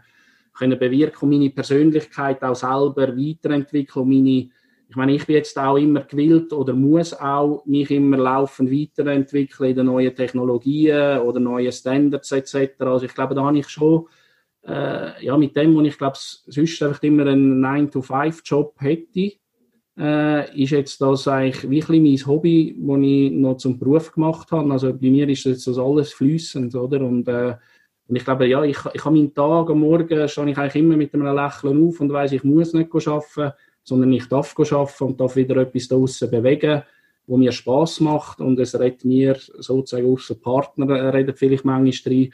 [0.52, 4.50] können bewirken und meine Persönlichkeit auch selber weiterentwickeln meine
[4.90, 9.70] ich meine, ich bin jetzt auch immer gewillt oder muss auch mich immer laufend weiterentwickeln
[9.70, 12.72] in den neuen Technologien oder neuen Standards etc.
[12.80, 14.06] Also ich glaube, da habe ich schon,
[14.66, 19.32] äh, ja, mit dem, wo ich glaube, sonst einfach immer einen 9-to-5-Job hätte,
[19.98, 24.72] äh, ist jetzt das eigentlich wirklich mein Hobby, das ich noch zum Beruf gemacht habe.
[24.72, 27.00] Also bei mir ist jetzt das alles fließend, oder?
[27.00, 27.56] Und, äh,
[28.08, 30.96] und ich glaube, ja, ich, ich habe meinen Tag am Morgen, stehe ich eigentlich immer
[30.96, 33.52] mit einem Lächeln auf und weiß, ich muss nicht arbeiten
[33.84, 36.82] sondern ich darf arbeiten und darf wieder etwas draussen bewegen,
[37.26, 42.14] wo mir Spaß macht und es redet mir sozusagen außer Partner, äh, redet vielleicht manchmal
[42.14, 42.32] rein,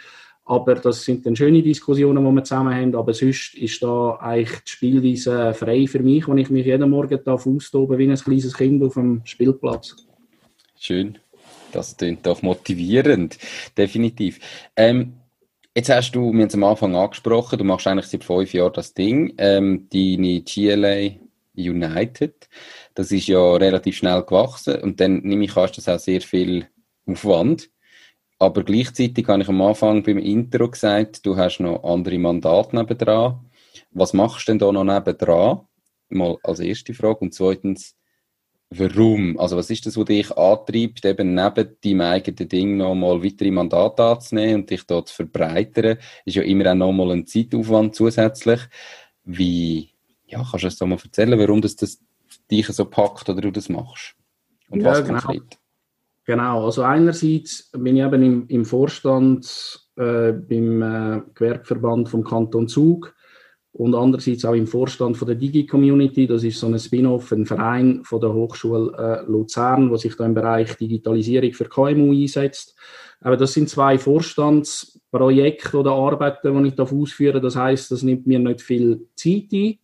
[0.48, 4.60] aber das sind dann schöne Diskussionen, die wir zusammen haben, aber sonst ist da eigentlich
[4.60, 8.54] die Spielweise frei für mich, wenn ich mich jeden Morgen darf austoben wie ein kleines
[8.54, 9.94] Kind auf dem Spielplatz.
[10.78, 11.18] Schön.
[11.70, 13.36] Das klingt doch motivierend,
[13.76, 14.40] definitiv.
[14.74, 15.12] Ähm,
[15.76, 18.72] Jetzt hast du, wir haben es am Anfang angesprochen, du machst eigentlich seit fünf Jahren
[18.72, 21.12] das Ding, ähm, deine GLA
[21.54, 22.48] United.
[22.94, 26.20] Das ist ja relativ schnell gewachsen und dann nehme ich an, ist das auch sehr
[26.20, 26.66] viel
[27.06, 27.70] Aufwand.
[28.38, 33.40] Aber gleichzeitig habe ich am Anfang beim Intro gesagt, du hast noch andere Mandate nebendran.
[33.90, 35.62] Was machst du denn da noch nebendran?
[36.08, 37.18] Mal als erste Frage.
[37.20, 37.96] Und zweitens,
[38.70, 39.38] warum?
[39.40, 43.50] Also was ist das, was dich antreibt, eben neben deinem eigenen Ding noch mal weitere
[43.50, 45.98] Mandate anzunehmen und dich dort zu verbreitern?
[46.24, 48.60] Ist ja immer auch noch mal ein Zeitaufwand zusätzlich.
[49.24, 49.90] Wie,
[50.26, 51.98] ja, kannst du uns da mal erzählen, warum das, das
[52.50, 54.14] dich so packt oder du das machst?
[54.70, 55.18] Und ja, was genau.
[55.20, 55.58] konkret?
[56.28, 62.68] Genau, also einerseits bin ich eben im, im Vorstand äh, beim äh, Gewerbeverband vom Kanton
[62.68, 63.14] Zug
[63.72, 66.26] und andererseits auch im Vorstand von der Digi-Community.
[66.26, 70.26] Das ist so ein Spin-off, ein Verein von der Hochschule äh, Luzern, der sich da
[70.26, 72.76] im Bereich Digitalisierung für KMU einsetzt.
[73.22, 77.40] Aber das sind zwei Vorstandsprojekte oder Arbeiten, die ich da ausführe.
[77.40, 79.78] Das heißt, das nimmt mir nicht viel Zeit ein.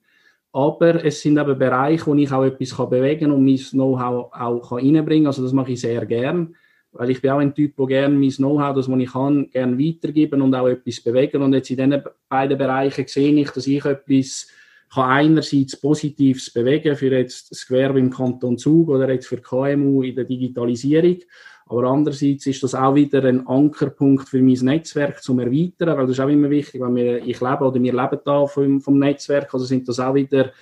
[0.54, 4.70] Aber es sind eben Bereiche, wo ich auch etwas bewegen kann und mein Know-how auch
[4.70, 5.26] reinbringen kann.
[5.26, 6.54] Also das mache ich sehr gern.
[6.92, 9.76] Weil ich bin auch ein Typ, der gerne mein Know-how, das was ich kann, gerne
[9.76, 11.42] weitergeben und auch etwas bewegen.
[11.42, 14.48] Und jetzt in diesen beiden Bereichen sehe ich, dass ich etwas
[14.94, 20.04] kann einerseits Positives bewegen für jetzt das Gewerbe im Kanton Zug oder jetzt für KMU
[20.04, 21.18] in der Digitalisierung.
[21.66, 26.18] Aber andererseits ist das auch wieder ein Ankerpunkt für mein Netzwerk zum Erweitern, weil das
[26.18, 29.52] ist auch immer wichtig, wenn wir, ich lebe oder wir leben da vom, vom Netzwerk,
[29.54, 30.52] also sind das auch wieder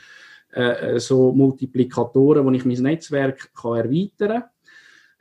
[0.52, 4.44] äh, so Multiplikatoren, wo ich mein Netzwerk kann erweitern kann.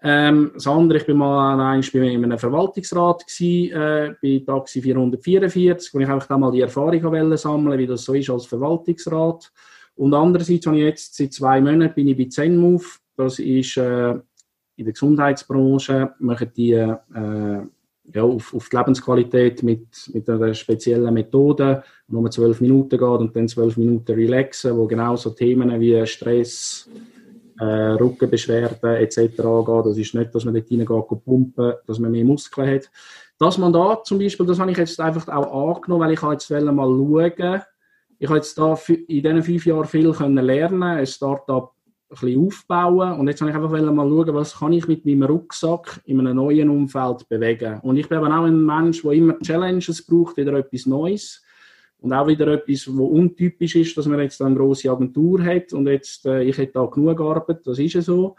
[0.03, 5.93] Ähm, das andere, ich bin mal einmal bei einem Verwaltungsrat gewesen, äh, bei Taxi 444,
[5.93, 9.51] wo ich einfach mal die Erfahrung sammeln wie das so ist als Verwaltungsrat.
[9.95, 12.99] Und andererseits habe ich jetzt seit zwei Monaten bin ich bei ZenMove.
[13.15, 14.15] Das ist äh,
[14.81, 16.95] in der Gesundheitsbranche machen die äh,
[18.13, 23.01] ja, auf, auf, die Lebensqualität mit, mit einer speziellen Methode, wo man zwölf Minuten geht
[23.01, 26.89] und dann zwölf Minuten relaxen, wo genau so Themen wie Stress,
[27.59, 29.39] äh, Rückenbeschwerden etc.
[29.39, 29.85] angeht.
[29.85, 32.89] Das ist nicht, dass man dort reingeht pumpen, dass man mehr Muskeln hat.
[33.37, 36.87] Das Mandat zum Beispiel, das habe ich jetzt einfach auch angenommen, weil ich jetzt mal
[36.87, 37.61] schauen
[38.17, 41.71] ich habe jetzt da in diesen fünf Jahren viel können lernen, ein Startup
[42.19, 43.19] bisschen aufbauen.
[43.19, 46.35] Und jetzt habe ich einfach mal schauen, was kann ich mit meinem Rucksack in einem
[46.35, 47.79] neuen Umfeld bewegen.
[47.81, 51.43] Und ich bin aber auch ein Mensch, der immer Challenges braucht, wieder etwas Neues.
[51.99, 55.87] Und auch wieder etwas, was untypisch ist, dass man jetzt eine grosse Agentur hat und
[55.87, 58.35] jetzt, äh, ich hätte da genug Arbeit, das ist ja so.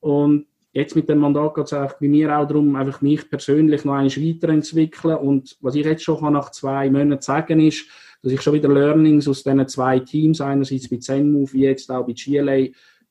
[0.00, 3.84] Und jetzt mit dem Mandat geht es eigentlich bei mir auch darum, einfach mich persönlich
[3.84, 5.18] noch einmal weiterentwickeln.
[5.18, 7.86] Und was ich jetzt schon nach zwei Monaten sagen ist,
[8.22, 12.06] dass ich schon wieder Learnings aus diesen zwei Teams, einerseits bei ZenMove, wie jetzt auch
[12.06, 12.68] bei GLA,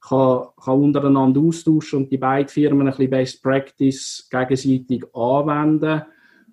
[0.08, 6.04] kann, kann untereinander austauschen und die beiden Firmen ein bisschen Best Practice gegenseitig anwenden.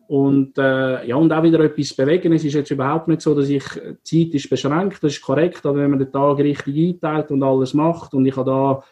[0.07, 2.33] Und, äh, ja, und auch wieder etwas bewegen.
[2.33, 3.65] Es ist jetzt überhaupt nicht so, dass ich,
[4.11, 7.43] die Zeit ist beschränkt, das ist korrekt, aber wenn man den Tag richtig einteilt und
[7.45, 8.83] alles macht und ich habe da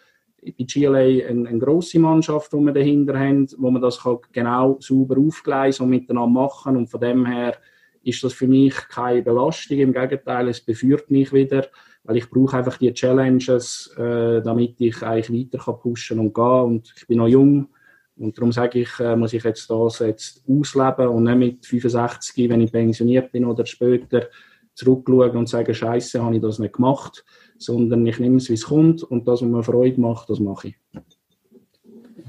[0.41, 4.77] bei GLA eine, eine grosse Mannschaft, die wir dahinter haben, wo man das kann genau
[4.81, 6.77] sauber aufgleisen und miteinander machen.
[6.77, 7.57] Und von dem her
[8.05, 11.67] ist das für mich keine Belastung, im Gegenteil, es beführt mich wieder,
[12.09, 16.63] weil ich brauche einfach die Challenges, äh, damit ich eigentlich weiter kann pushen und gehen.
[16.65, 17.69] Und ich bin noch jung.
[18.17, 22.49] Und darum sage ich, äh, muss ich jetzt das jetzt ausleben und nicht mit 65,
[22.49, 24.27] wenn ich pensioniert bin oder später,
[24.75, 27.27] zurückschauen und sagen, Scheiße, habe ich das nicht gemacht,
[27.59, 29.03] sondern ich nehme es, wie es kommt.
[29.03, 30.77] Und das, was mir Freude macht, das mache ich.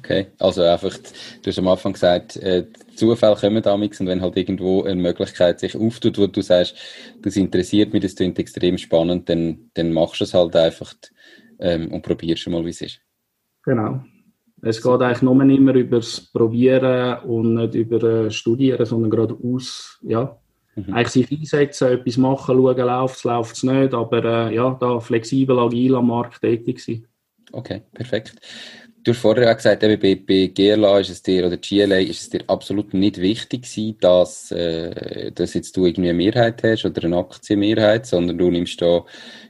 [0.10, 4.38] Okay, also einfach, du hast am Anfang gesagt, äh, Zufälle kommen damals und wenn halt
[4.38, 6.76] irgendwo eine Möglichkeit sich auftut, wo du sagst,
[7.22, 10.96] das interessiert mich, das klingt extrem spannend, dann, dann machst du es halt einfach
[11.60, 13.02] ähm, und probierst schon mal, wie es ist.
[13.64, 14.04] Genau.
[14.64, 19.12] Es geht eigentlich nur nicht mehr über das Probieren und nicht über äh, Studieren, sondern
[19.12, 20.40] gerade aus, ja,
[20.76, 20.92] mhm.
[20.92, 25.00] eigentlich sich einsetzen, etwas machen, schauen, läuft es, läuft es nicht, aber äh, ja, da
[25.00, 27.06] flexibel, agil am Markt tätig sein.
[27.52, 28.36] Okay, perfekt.
[29.04, 32.22] Du hast vorher auch gesagt, eben bei, bei GLA ist es dir, oder GLA ist
[32.22, 36.84] es dir absolut nicht wichtig gewesen, dass, äh, dass jetzt du irgendwie eine Mehrheit hast
[36.86, 39.06] oder eine Aktienmehrheit, sondern du nimmst da,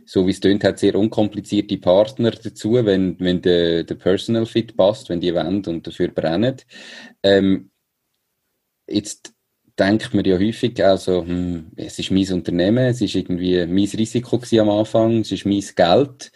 [0.05, 4.77] so wie es tönt, hat sehr unkomplizierte Partner dazu, wenn, wenn der, der Personal Fit
[4.77, 6.57] passt, wenn die wollen und dafür brennen.
[7.23, 7.71] Ähm,
[8.87, 9.33] jetzt
[9.79, 14.39] denkt man ja häufig, also, hm, es ist mein Unternehmen, es ist irgendwie mein Risiko
[14.59, 16.31] am Anfang, es ist mein Geld.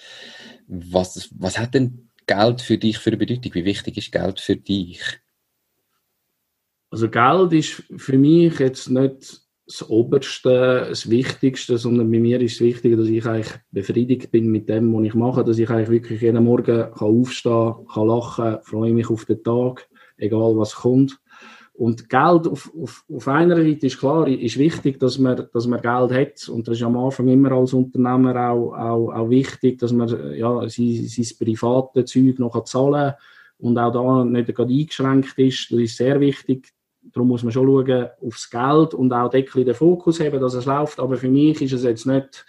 [0.67, 3.53] Was, was hat denn Geld für dich für eine Bedeutung?
[3.53, 5.01] Wie wichtig ist Geld für dich?
[6.89, 12.55] Also Geld ist für mich jetzt nicht das Oberste, das Wichtigste, sondern bei mir ist
[12.55, 15.89] es wichtig, dass ich eigentlich befriedigt bin mit dem, was ich mache, dass ich eigentlich
[15.89, 21.17] wirklich jeden Morgen kann aufstehen kann, lachen, freue mich auf den Tag, egal was kommt.
[21.83, 25.81] Und Geld auf, auf, auf einer Seite ist klar, ist wichtig, dass man, dass man
[25.81, 26.47] Geld hat.
[26.47, 30.61] Und das ist am Anfang immer als Unternehmer auch, auch, auch wichtig, dass man ja,
[30.69, 33.15] sein, sein private Zeug noch zahlen kann
[33.57, 35.71] und auch da nicht gerade eingeschränkt ist.
[35.71, 36.71] Das ist sehr wichtig.
[37.01, 40.65] Darum muss man schon schauen aufs Geld und auch wirklich den Fokus haben, dass es
[40.65, 41.01] läuft.
[41.01, 42.45] Aber für mich ist es jetzt nicht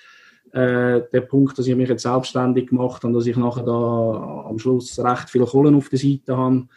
[0.52, 4.44] äh, der Punkt, dass ich mich jetzt selbstständig gemacht habe und dass ich nachher da
[4.48, 6.68] am Schluss recht viele Kohlen auf der Seite habe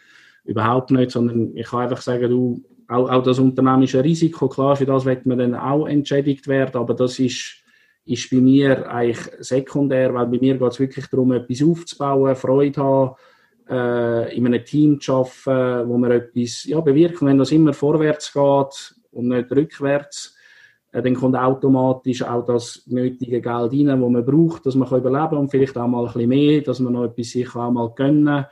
[0.48, 4.86] Überhaupt nicht, sondern ich kann einfach sagen, du, auch, auch das unternehmerische Risiko, klar, für
[4.86, 7.56] das wird man dann auch entschädigt werden, aber das ist,
[8.06, 12.82] ist bei mir eigentlich sekundär, weil bei mir geht es wirklich darum, etwas aufzubauen, Freude
[12.82, 13.14] haben,
[13.68, 17.28] äh, in einem Team zu arbeiten, wo man etwas ja, bewirken.
[17.28, 20.34] Wenn das immer vorwärts geht und nicht rückwärts,
[20.92, 25.28] äh, dann kommt automatisch auch das nötige Geld rein, das man braucht, dass man überleben
[25.28, 27.92] kann und vielleicht auch mal ein bisschen mehr, dass man noch etwas sich auch mal
[27.94, 28.46] gönnen kann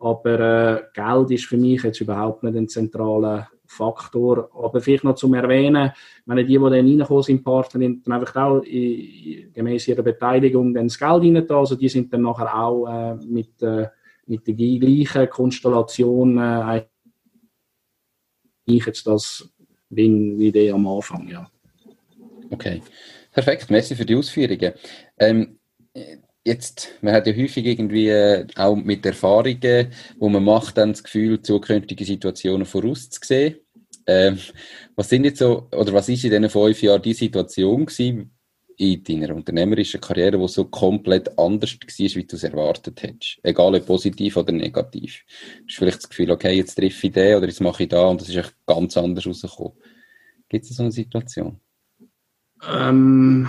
[0.00, 4.50] aber äh, Geld ist für mich jetzt überhaupt nicht ein zentraler Faktor.
[4.54, 5.92] Aber vielleicht noch zum Erwähnen,
[6.26, 10.98] wenn die, die dann reinkommen sind, Partner, dann einfach auch gemäß ihrer Beteiligung dann das
[10.98, 11.50] Geld rein.
[11.50, 13.88] Also die sind dann nachher auch äh, mit, äh,
[14.26, 16.86] mit der gleichen Konstellation äh,
[18.64, 19.48] ich jetzt das
[19.88, 21.46] bin wie der am Anfang, ja.
[22.50, 22.82] Okay,
[23.32, 23.70] perfekt.
[23.70, 24.72] Merci für die Ausführungen.
[25.18, 25.58] Ähm,
[26.44, 31.04] jetzt, man hat ja häufig irgendwie äh, auch mit Erfahrungen, wo man macht, dann das
[31.04, 33.56] Gefühl, zukünftige Situationen vorauszusehen.
[34.06, 34.38] Ähm,
[34.96, 38.34] was sind jetzt so, oder was ist in diesen fünf Jahren die Situation gewesen
[38.76, 43.38] in deiner unternehmerischen Karriere, die so komplett anders war, wie du es erwartet hättest?
[43.42, 45.22] Egal ob positiv oder negativ.
[45.58, 48.06] Du hast vielleicht das Gefühl, okay, jetzt treffe ich den oder jetzt mache ich da
[48.06, 49.74] und das ist echt ganz anders rausgekommen.
[50.48, 51.60] Gibt es so eine Situation?
[52.66, 53.48] Ähm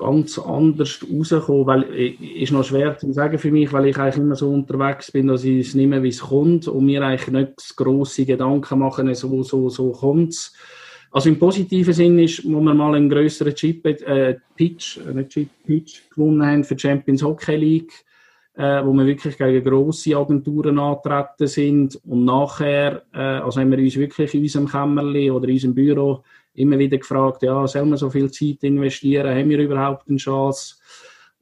[0.00, 4.16] ganz anders rauskommen, weil äh, ist noch schwer zu sagen für mich, weil ich eigentlich
[4.16, 7.28] immer so unterwegs bin, dass ich es nicht mehr, wie es kommt und mir eigentlich
[7.28, 10.54] nicht grosse Gedanken machen, so, so, so kommt es.
[11.12, 15.48] Also im positiven Sinn ist, wo wir mal einen grösseren Chip, äh, Pitch, äh, nicht
[15.66, 17.92] Pitch gewonnen haben für die Champions Hockey League,
[18.54, 23.78] äh, wo wir wirklich gegen grosse Agenturen antreten sind und nachher, äh, also haben wir
[23.78, 26.22] uns wirklich in unserem Kämmerli oder in unserem Büro
[26.54, 30.76] immer wieder gefragt, ja, sollen wir so viel Zeit investieren, haben wir überhaupt eine Chance?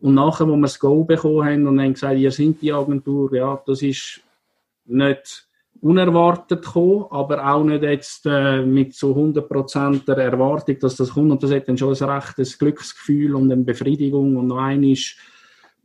[0.01, 3.35] Und nachher, wo wir das Go bekommen haben und haben gesagt, ihr seid die Agentur,
[3.35, 4.21] ja, das ist
[4.85, 5.49] nicht
[5.81, 11.31] unerwartet gekommen, aber auch nicht jetzt äh, mit so 100% der Erwartung, dass das kommt.
[11.31, 14.97] Und das hat dann schon ein rechtes Glücksgefühl und eine Befriedigung und noch einmal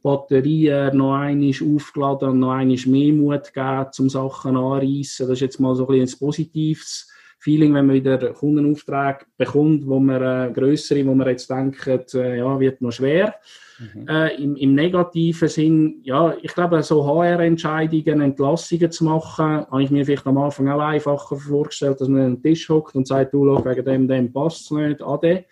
[0.02, 5.28] Batterien, noch einmal aufgeladen und noch einmal mehr Mut gegeben, um Sachen anreißen.
[5.28, 7.10] Das ist jetzt mal so ein bisschen ein positives
[7.44, 11.86] Feeling, wenn man wieder Kundenaufträge bekommt, wo man äh, größere, wo man jetzt denkt,
[12.16, 13.36] äh, ja, wird noch schwer.
[13.80, 14.08] Mhm.
[14.08, 19.91] Äh, im, im, negativen Sinn, ja, ich glaube, so HR-Entscheidungen, Entlassungen zu machen, habe ich
[19.91, 23.34] mir vielleicht am Anfang auch einfacher vorgestellt, dass man an den Tisch hockt und sagt,
[23.34, 25.44] du, schau, wegen dem, dem passt es nicht, ade.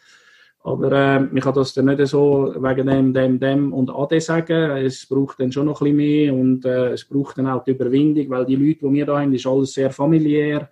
[0.64, 4.78] Aber äh, ich kann das dann nicht so wegen dem, dem, dem und Ade sagen.
[4.78, 7.72] Es braucht dann schon noch ein bisschen mehr und äh, es braucht dann auch die
[7.72, 10.70] Überwindung, weil die Leute, die wir da haben, ist alles sehr familiär.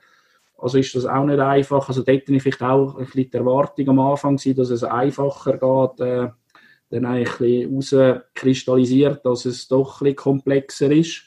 [0.62, 1.88] Also ist das auch nicht einfach.
[1.88, 5.54] Also dort ich vielleicht auch ein bisschen die Erwartung am Anfang, gewesen, dass es einfacher
[5.54, 6.30] geht, äh,
[6.90, 11.24] dann eigentlich rauskristallisiert, dass es doch ein bisschen komplexer ist.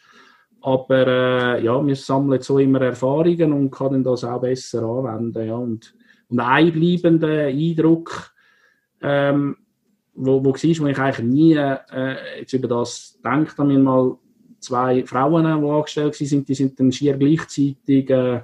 [0.60, 5.46] Aber äh, ja, wir sammeln so immer Erfahrungen und können das auch besser anwenden.
[5.46, 5.54] Ja.
[5.54, 5.94] Und,
[6.28, 8.32] und ein bleibender Eindruck,
[9.00, 9.56] ähm,
[10.14, 14.16] wo, wo war, wo ich eigentlich nie äh, jetzt über das gedacht habe, mal
[14.60, 18.42] zwei Frauen, die angestellt waren, die sind dann schier gleichzeitig äh,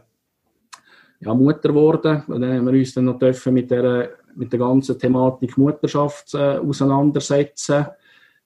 [1.21, 2.23] ja, Mutter geworden.
[2.27, 6.35] Und dann haben wir uns dann noch dürfen mit der, mit der ganzen Thematik Mutterschaft
[6.35, 7.87] äh, auseinandersetzen.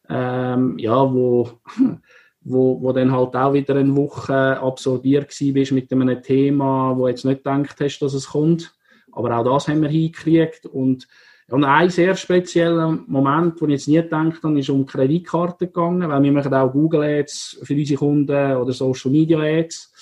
[0.08, 1.48] Ähm, ja, wo,
[2.42, 7.24] wo, wo dann halt auch wieder eine Woche absorbiert war mit einem Thema, wo jetzt
[7.24, 8.74] nicht gedacht hast, dass es kommt.
[9.12, 10.66] Aber auch das haben wir hingekriegt.
[10.66, 11.06] Und,
[11.50, 16.08] und ein sehr spezieller Moment, wo ich jetzt nie gedacht habe, ist um Kreditkarten gegangen,
[16.08, 19.92] weil wir machen auch Google Ads für unsere Kunden oder Social Media Ads.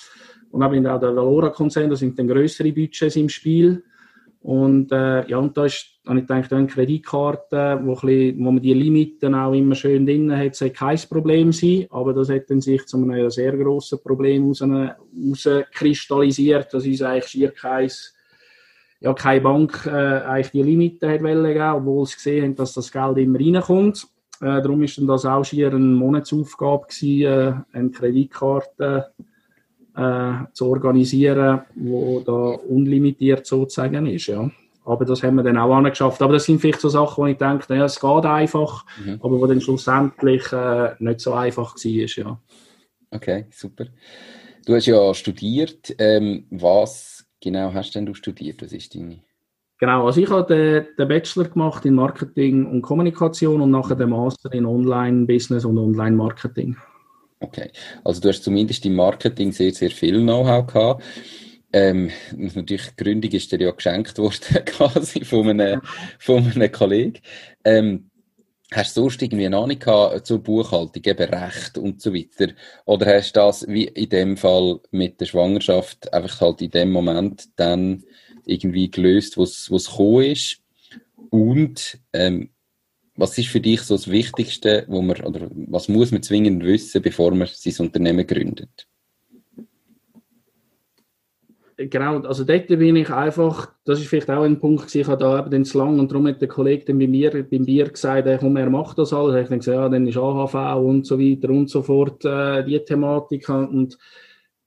[0.51, 3.83] Und dann auch der Valora-Konzern, da sind dann größere Budgets im Spiel.
[4.41, 8.61] Und, äh, ja, und da ist, habe ich gedacht, eine Kreditkarte, wo, bisschen, wo man
[8.61, 11.85] die Limiten auch immer schön drin hat, sollte kein Problem sein.
[11.91, 17.51] Aber das hat dann sich zu einem sehr grossen Problem herauskristallisiert, dass uns eigentlich schier
[17.51, 17.91] kein,
[18.99, 22.91] ja, keine Bank äh, eigentlich die Limiten hat wollen, obwohl sie gesehen haben, dass das
[22.91, 24.07] Geld immer reinkommt.
[24.41, 29.11] Äh, darum ist dann das auch schier eine Monatsaufgabe gewesen, äh, eine Kreditkarte
[29.95, 34.27] äh, zu organisieren, wo da unlimitiert sozusagen ist.
[34.27, 34.49] Ja.
[34.85, 36.21] Aber das haben wir dann auch angeschafft.
[36.21, 39.19] Aber das sind vielleicht so Sachen, wo ich denke, ja, es geht einfach, mhm.
[39.21, 42.25] aber wo dann schlussendlich äh, nicht so einfach war.
[42.25, 42.39] Ja.
[43.11, 43.85] Okay, super.
[44.65, 45.93] Du hast ja studiert.
[45.97, 48.61] Ähm, was genau hast denn du studiert?
[48.61, 49.19] Was ist deine
[49.81, 54.11] Genau, also ich habe den, den, Bachelor gemacht in Marketing und Kommunikation und nachher den
[54.11, 56.77] Master in Online-Business und Online-Marketing.
[57.41, 57.71] Okay,
[58.03, 61.03] also du hast zumindest im Marketing sehr, sehr viel Know-how gehabt.
[61.73, 65.81] Ähm, natürlich, die Gründung ist dir ja geschenkt worden, quasi von einem,
[66.19, 67.19] von einem Kollegen.
[67.65, 68.11] Ähm,
[68.71, 72.53] hast du sonst irgendwie eine Ahnung gehabt zur Buchhaltung, eben Recht und so weiter?
[72.85, 76.91] Oder hast du das wie in dem Fall mit der Schwangerschaft einfach halt in dem
[76.91, 78.03] Moment dann
[78.45, 80.59] irgendwie gelöst, wo es gekommen ist?
[81.31, 82.51] Und ähm,
[83.21, 87.03] was ist für dich so das Wichtigste, wo man, oder was muss man zwingend wissen,
[87.03, 88.87] bevor man sein Unternehmen gründet?
[91.77, 95.45] Genau, also dort bin ich einfach, das ist vielleicht auch ein Punkt, ich habe da
[95.45, 98.37] eben zu lang und darum hat der Kollege dann bei mir beim Bier gesagt, hey,
[98.39, 99.35] komm, er macht das alles.
[99.35, 103.49] Ich gesagt, ja, dann ist AHV und so weiter und so fort, äh, die Thematik.
[103.49, 103.97] Und,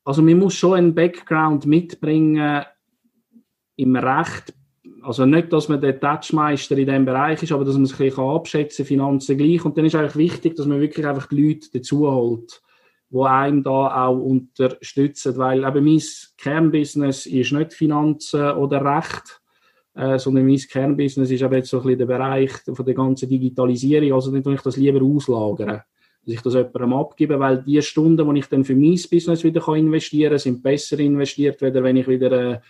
[0.04, 2.64] also man muss schon einen Background mitbringen
[3.76, 4.54] im Recht,
[5.04, 8.06] also nicht, dass man der Touchmeister in diesem Bereich ist, aber dass man sich ein
[8.08, 9.64] bisschen abschätzen Finanzen gleich.
[9.64, 12.62] Und dann ist eigentlich wichtig, dass man wirklich einfach die Leute dazu holt,
[13.10, 15.36] die einem da auch unterstützen.
[15.36, 16.02] Weil eben mein
[16.38, 19.40] Kernbusiness ist nicht Finanzen oder Recht,
[19.94, 23.28] äh, sondern mein Kernbusiness ist eben jetzt so ein bisschen der Bereich von der ganzen
[23.28, 24.14] Digitalisierung.
[24.14, 25.82] Also dann tue ich das lieber auslagern
[26.26, 29.66] dass ich das jemandem abgebe, weil die Stunden, die ich dann für mein Business wieder
[29.68, 32.60] investieren kann, sind besser investiert, als wenn ich wieder äh,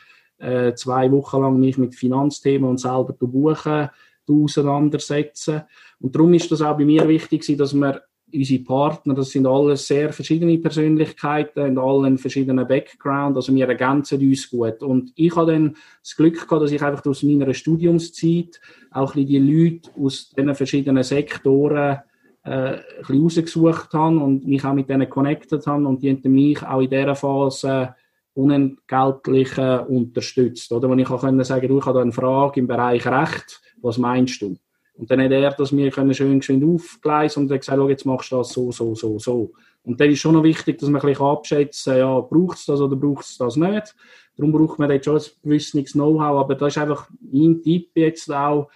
[0.45, 3.89] äh, zwei Wochen lang mich mit Finanzthemen und selber buchen
[4.29, 5.63] auseinandersetzen.
[6.01, 9.87] Und darum ist das auch bei mir wichtig, dass wir unsere Partner, das sind alles
[9.87, 14.83] sehr verschiedene Persönlichkeiten und alle einen verschiedenen Background, also wir ergänzen uns gut.
[14.83, 19.39] Und ich habe dann das Glück gehabt, dass ich einfach aus meiner Studiumszeit auch die
[19.39, 22.01] Leute aus diesen verschiedenen Sektoren
[22.45, 22.79] äh,
[23.09, 26.81] ein bisschen habe und mich auch mit denen connected habe und die haben mich auch
[26.81, 27.95] in dieser Phase
[28.35, 30.73] unentgeltlich äh, unterstützt.
[30.73, 33.61] Oder wenn ich auch können sagen, du, ich habe da eine Frage im Bereich Recht,
[33.81, 34.57] was meinst du?
[34.97, 38.07] Und dann hat er das mir können schön geschwind aufgleisen und hat gesagt, oh, jetzt
[38.07, 39.53] machst du das so, so, so, so.
[39.83, 42.97] Und dann ist schon noch wichtig, dass man ein abschätzen ja, braucht es das oder
[42.97, 43.95] braucht es das nicht.
[44.37, 48.33] Darum braucht man jetzt schon ein gewisses Know-how, aber das ist einfach mein Tipp jetzt
[48.33, 48.69] auch,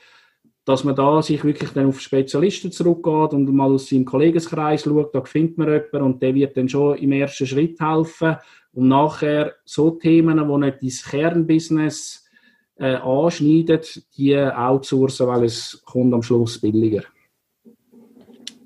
[0.64, 5.14] dass man da sich wirklich dann auf Spezialisten zurückgeht und mal aus seinem Kollegenkreis schaut,
[5.14, 8.36] da findet man jemanden und der wird dann schon im ersten Schritt helfen
[8.72, 12.28] und nachher so Themen, die nicht dein Kernbusiness
[12.76, 13.80] äh, anschneiden,
[14.16, 17.04] die outsourcen, weil es kommt am Schluss billiger.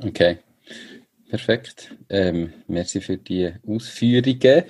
[0.05, 0.39] Okay,
[1.31, 1.95] perfekt.
[2.09, 4.65] Ähm, merci für die Ausführungen.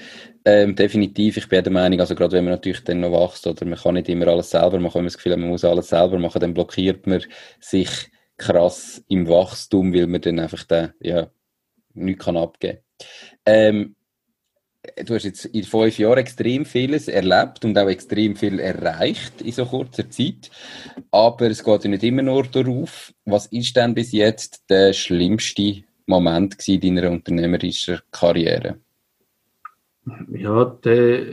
[0.44, 3.64] Ähm, definitiv, ich bin der Meinung, also gerade wenn man natürlich dann noch wächst oder
[3.64, 5.88] man kann nicht immer alles selber machen, wenn man das Gefühl hat, man muss alles
[5.88, 7.22] selber machen, dann blockiert man
[7.60, 11.30] sich krass im Wachstum, weil man dann einfach da, ja,
[11.94, 12.78] nichts kann abgeben.
[13.46, 13.94] Ähm,
[15.04, 19.52] du hast jetzt in fünf Jahren extrem vieles erlebt und auch extrem viel erreicht in
[19.52, 20.50] so kurzer Zeit.
[21.10, 23.12] Aber es geht ja nicht immer nur darauf.
[23.24, 28.78] Was ist denn bis jetzt der schlimmste Moment in deiner unternehmerischen Karriere?
[30.32, 31.26] Ja, der,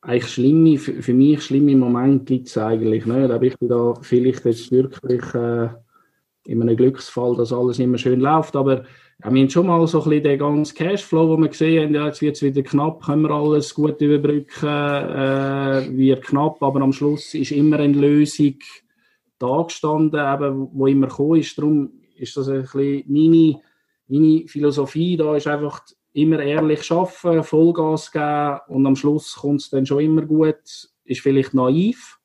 [0.00, 3.30] eigentlich schlimme, für mich schlimme Momente gibt es eigentlich nicht.
[3.30, 5.68] Aber ich bin da vielleicht jetzt wirklich äh,
[6.46, 8.56] in einem Glücksfall, dass alles immer schön läuft.
[8.56, 8.84] Aber
[9.18, 12.06] wir haben schon mal so ein bisschen den ganzen Cashflow, den wir gesehen haben, ja,
[12.06, 16.92] jetzt wird es wieder knapp, können wir alles gut überbrücken, äh, wird knapp, aber am
[16.92, 18.56] Schluss ist immer eine Lösung
[19.38, 21.56] da gestanden, eben, wo immer gekommen ist.
[21.56, 23.60] Darum ist das ein bisschen meine,
[24.08, 29.70] meine Philosophie, da ist einfach immer ehrlich arbeiten, Vollgas geben und am Schluss kommt es
[29.70, 30.90] dann schon immer gut.
[31.04, 32.18] Ist vielleicht naiv,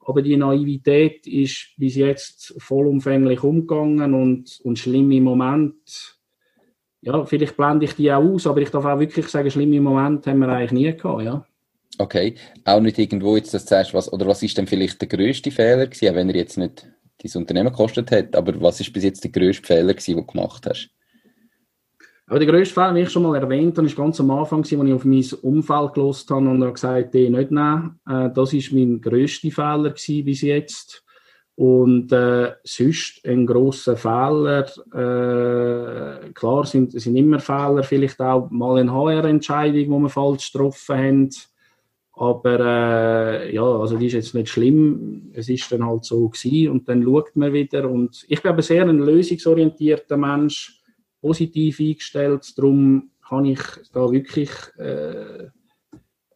[0.00, 6.19] aber die Naivität ist bis jetzt vollumfänglich umgegangen und, und schlimme Momente,
[7.02, 10.30] ja, vielleicht blende ich die auch aus, aber ich darf auch wirklich sagen, schlimme Momente
[10.30, 11.44] haben wir eigentlich nie gehabt, ja.
[11.98, 12.34] Okay,
[12.64, 15.50] auch nicht irgendwo jetzt, dass du sagst, was, oder was ist denn vielleicht der grösste
[15.50, 16.86] Fehler gewesen, wenn er jetzt nicht
[17.22, 20.32] dein Unternehmen gekostet hat, aber was ist bis jetzt der grösste Fehler gewesen, den du
[20.32, 20.90] gemacht hast?
[22.26, 24.70] Aber der grösste Fehler, wie ich schon mal erwähnt habe, ist ganz am Anfang, als
[24.70, 27.98] ich auf mein Umfeld gelost habe und habe gesagt, den nicht nehmen.
[28.08, 31.04] Äh, das ist mein grösster Fehler bis jetzt.
[31.60, 38.80] Und äh, sonst ein grosser Fehler, äh, klar sind, sind immer Fehler, vielleicht auch mal
[38.80, 41.30] eine HR-Entscheidung, die wir falsch getroffen haben.
[42.14, 45.32] Aber äh, ja, also die ist jetzt nicht schlimm.
[45.34, 47.90] Es ist dann halt so gewesen und dann schaut man wieder.
[47.90, 50.80] Und ich bin aber sehr ein lösungsorientierter Mensch
[51.20, 52.56] positiv eingestellt.
[52.56, 53.60] Darum kann ich
[53.92, 54.48] da wirklich,
[54.78, 55.48] äh,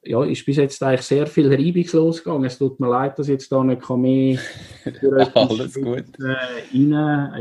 [0.04, 2.44] ja, ist bis jetzt eigentlich sehr viel reibungslos gegangen.
[2.44, 4.38] Es tut mir leid, dass ich jetzt da nicht mehr
[5.34, 6.04] Alles gut.
[6.18, 6.34] Äh,
[6.72, 6.90] rein,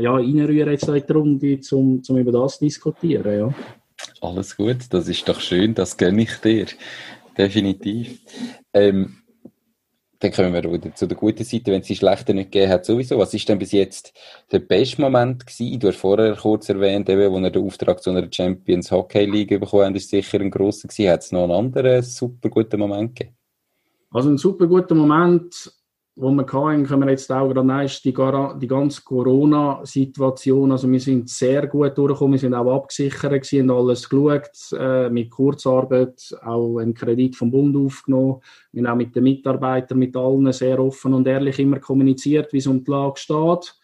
[0.00, 3.38] ja, reinrühren jetzt in die Runde, um, um über das zu diskutieren.
[3.38, 3.54] Ja.
[4.20, 6.66] Alles gut, das ist doch schön, das gönne ich dir.
[7.36, 8.20] Definitiv.
[8.72, 9.23] Ähm,
[10.24, 12.86] dann kommen wir wieder zu der guten Seite, wenn es die schlechte nicht gegeben hat,
[12.86, 13.18] sowieso.
[13.18, 14.14] Was ist denn bis jetzt
[14.50, 15.78] der beste Moment gewesen?
[15.78, 19.60] Du hast vorher kurz erwähnt, eben, wo er den Auftrag zu einer Champions Hockey League
[19.60, 21.10] bekommen hat, ist sicher ein grosser gewesen.
[21.10, 23.36] Hat es noch einen anderen super guten Moment gegeben?
[24.10, 25.70] Also ein super guter Moment
[26.16, 30.70] wo wir hatten, können wir jetzt auch gerade nehmen, ist die, die ganze Corona-Situation.
[30.70, 35.30] Also wir sind sehr gut durchgekommen, wir sind auch abgesichert haben alles geschaut, äh, mit
[35.30, 38.40] Kurzarbeit, auch einen Kredit vom Bund aufgenommen.
[38.70, 42.58] Wir haben auch mit den Mitarbeitern, mit allen sehr offen und ehrlich immer kommuniziert, wie
[42.58, 43.74] es um die Lage steht.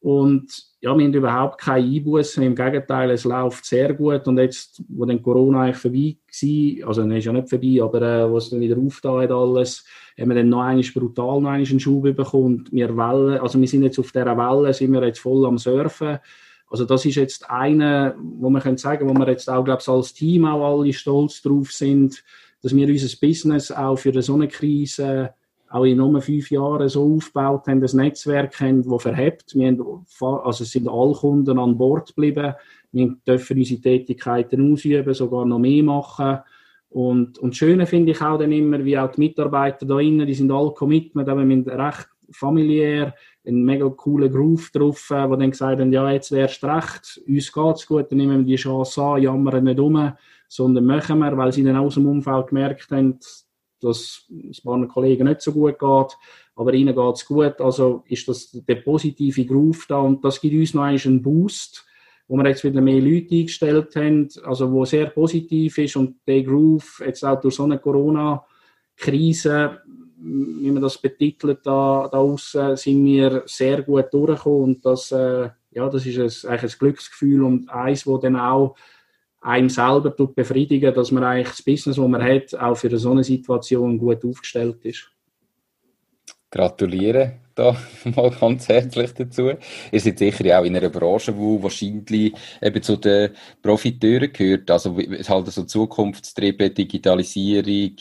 [0.00, 4.28] Und ja, wir haben überhaupt keine Einbußen, im Gegenteil, es läuft sehr gut.
[4.28, 6.16] Und jetzt, wo dann Corona eigentlich vorbei
[6.82, 9.30] war, also dann ist ja nicht vorbei, aber äh, wo es dann wieder aufgetan hat
[9.30, 9.84] alles,
[10.18, 12.68] haben wir dann noch einmal brutal noch einmal einen Schub bekommen.
[12.70, 16.18] Wir Welle, also wir sind jetzt auf dieser Welle, sind wir jetzt voll am Surfen.
[16.68, 19.88] Also das ist jetzt eine, wo man können sagen, wo wir jetzt auch, glaube ich,
[19.88, 22.22] als Team auch alle stolz drauf sind,
[22.62, 25.34] dass wir unser Business auch für so eine Krise
[25.68, 29.54] auch in nur fünf Jahren so aufgebaut haben, ein Netzwerk haben, das verhebt.
[29.54, 32.54] Wir haben, also sind alle Kunden an Bord geblieben.
[32.92, 36.38] Wir dürfen unsere Tätigkeiten ausüben, sogar noch mehr machen.
[36.88, 40.26] Und, und das Schöne finde ich auch dann immer, wie auch die Mitarbeiter da innen,
[40.26, 43.14] die sind alle Commitment, aber wir sind recht familiär,
[43.46, 47.20] einen mega coolen Groove drauf, äh, wo dann gesagt haben, ja, jetzt wärst du recht,
[47.26, 50.12] uns geht's gut, dann nehmen wir die Chance an, jammern nicht um,
[50.48, 53.18] sondern machen wir, weil sie dann aus dem Umfeld gemerkt haben,
[53.80, 56.18] dass es meinen Kollegen nicht so gut geht,
[56.54, 57.60] aber ihnen geht es gut.
[57.60, 59.98] Also ist das der positive Groove da.
[59.98, 61.84] Und das gibt uns noch einen Boost,
[62.28, 65.96] wo wir jetzt wieder mehr Leute eingestellt haben, also wo sehr positiv ist.
[65.96, 69.80] Und der Groove jetzt auch durch so eine Corona-Krise,
[70.18, 74.62] wie man das betitelt, da, da außen, sind wir sehr gut durchgekommen.
[74.62, 78.76] Und das, äh, ja, das ist ein, eigentlich ein Glücksgefühl und eins, wo dann auch
[79.46, 83.24] einem selber befriedigen, dass man eigentlich das Business, das man hat, auch für so eine
[83.24, 85.10] Situation gut aufgestellt ist.
[86.50, 87.74] Gratuliere da
[88.14, 89.50] mal ganz herzlich dazu.
[89.90, 93.30] Ihr seid sicher auch in einer Branche, die wahrscheinlich eben zu den
[93.62, 94.70] Profiteuren gehört.
[94.70, 97.96] Also halt so Zukunftstriebe, Digitalisierung,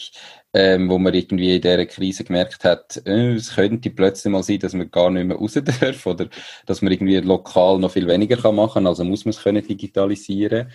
[0.54, 4.60] ähm, wo man irgendwie in dieser Krise gemerkt hat, äh, es könnte plötzlich mal sein,
[4.60, 6.28] dass man gar nicht mehr raus darf oder
[6.66, 9.66] dass man irgendwie lokal noch viel weniger kann machen kann, also muss man es können
[9.66, 10.70] digitalisieren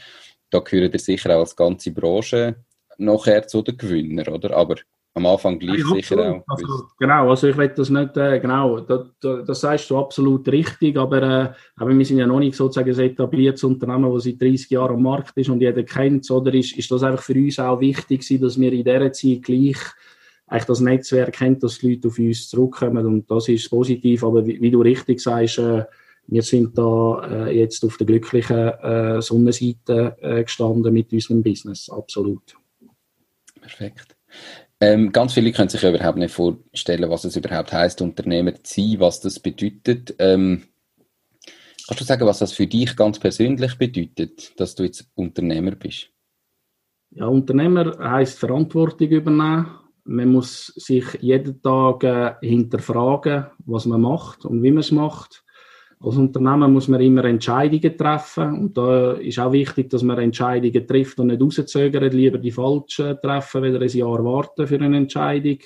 [0.51, 2.57] da gehören ihr sicher auch als ganze Branche
[2.99, 4.57] nachher zu den Gewinner, oder?
[4.57, 4.77] Aber
[5.15, 6.45] am Anfang gleich sicher auch.
[6.47, 10.97] Also, genau, also ich will das nicht, äh, genau, das, das sagst du absolut richtig,
[10.97, 14.71] aber, äh, aber wir sind ja noch nicht sozusagen ein etabliertes Unternehmen, das seit 30
[14.71, 17.59] Jahren am Markt ist und jeder kennt es, oder ist, ist das einfach für uns
[17.59, 19.79] auch wichtig dass wir in dieser Zeit gleich
[20.47, 24.47] eigentlich das Netzwerk kennt, dass die Leute auf uns zurückkommen und das ist positiv, aber
[24.47, 25.85] wie, wie du richtig sagst, äh,
[26.31, 31.91] wir sind da äh, jetzt auf der glücklichen äh, Sonnenseite äh, gestanden mit unserem Business,
[31.91, 32.57] absolut.
[33.61, 34.17] Perfekt.
[34.81, 38.81] Ähm, ganz viele können sich ja überhaupt nicht vorstellen, was es überhaupt heißt, Unternehmer zu
[38.81, 40.15] sein, was das bedeutet.
[40.19, 40.63] Ähm,
[41.87, 46.11] kannst du sagen, was das für dich ganz persönlich bedeutet, dass du jetzt Unternehmer bist?
[47.11, 49.67] Ja, Unternehmer heißt Verantwortung übernehmen.
[50.05, 55.45] Man muss sich jeden Tag äh, hinterfragen, was man macht und wie man es macht.
[56.03, 60.87] Als Unternehmer muss man immer Entscheidungen treffen und da ist auch wichtig, dass man Entscheidungen
[60.87, 65.59] trifft und nicht rauszögert, lieber die falschen treffen, wieder ein Jahr warten für eine Entscheidung.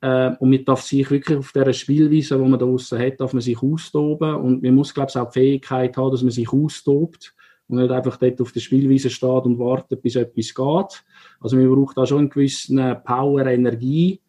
[0.00, 3.32] Äh, und man darf sich wirklich auf dieser Spielweise, die man da draussen hat, darf
[3.32, 6.52] man sich austoben und man muss, glaube ich, auch die Fähigkeit haben, dass man sich
[6.52, 7.32] austobt
[7.68, 11.04] und nicht einfach dort auf der Spielweise steht und wartet, bis etwas geht.
[11.38, 14.20] Also man braucht da schon einen gewissen Power, Energie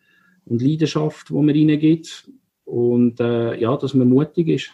[0.45, 2.29] und Leidenschaft, die man reingibt
[2.63, 4.71] und äh, ja, dass man mutig ist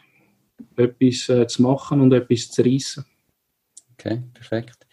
[0.76, 3.06] etwas äh, zu machen und etwas zu reissen.
[3.94, 4.88] Okay, perfekt.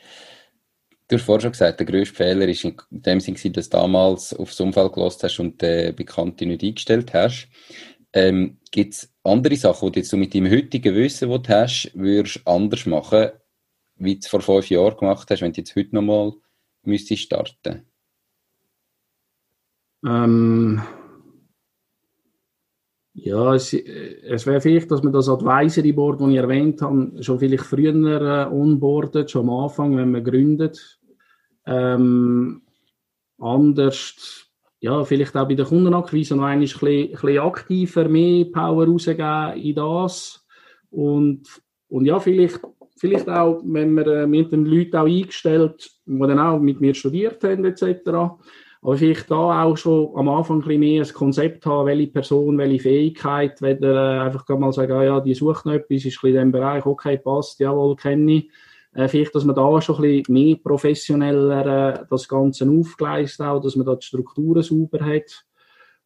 [1.08, 4.32] Du hast vorhin schon gesagt, der grösste Fehler war in dem Sinne, dass du damals
[4.32, 7.48] aufs Umfeld gelost hast und den Bekannten nicht eingestellt hast.
[8.14, 12.40] Ähm, Gibt es andere Sachen, die du mit deinem heutigen Wissen, das du hast, würdest
[12.46, 13.30] anders machen,
[13.96, 16.32] wie du es vor fünf Jahren gemacht hast, wenn du jetzt heute nochmal
[16.82, 17.86] müsstest starten?
[20.06, 20.82] Ähm,
[23.14, 27.38] ja, es, es wäre vielleicht, dass man das Advisory Board, das ich erwähnt habe, schon
[27.38, 30.98] vielleicht früher äh, onboardet, schon am Anfang, wenn man gründet.
[31.64, 32.62] Ähm,
[33.38, 34.46] anders,
[34.80, 40.44] ja, vielleicht auch bei der Kundenakquise noch ein bisschen aktiver, mehr Power rausgeben in das.
[40.90, 41.42] Und,
[41.88, 42.60] und ja, vielleicht,
[42.96, 46.94] vielleicht auch, wenn man äh, mit den Leuten auch eingestellt, die dann auch mit mir
[46.94, 48.10] studiert haben, etc.,
[48.84, 52.82] aber vielleicht da auch schon am Anfang ein mehr ein Konzept haben, welche Person, welche
[52.82, 56.34] Fähigkeit, weder äh, einfach mal sagen, ah, ja, die sucht noch etwas, ist ein in
[56.34, 58.50] dem Bereich, okay, passt, jawohl, kenne ich.
[58.92, 63.62] Äh, vielleicht, dass man da schon ein bisschen mehr professioneller äh, das Ganze aufgleist auch,
[63.62, 65.46] dass man da die Strukturen sauber hat.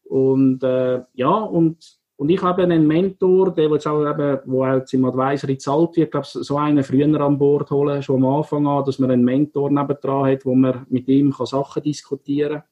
[0.05, 4.93] Und äh, ja, und und ich habe einen Mentor, der jetzt auch eben, wo jetzt
[4.93, 8.85] im Advisory zahlt wird, glaube so einen früher an Bord holen, schon am Anfang an,
[8.85, 12.63] dass man einen Mentor nebendran hat, wo man mit ihm kann Sachen diskutieren kann.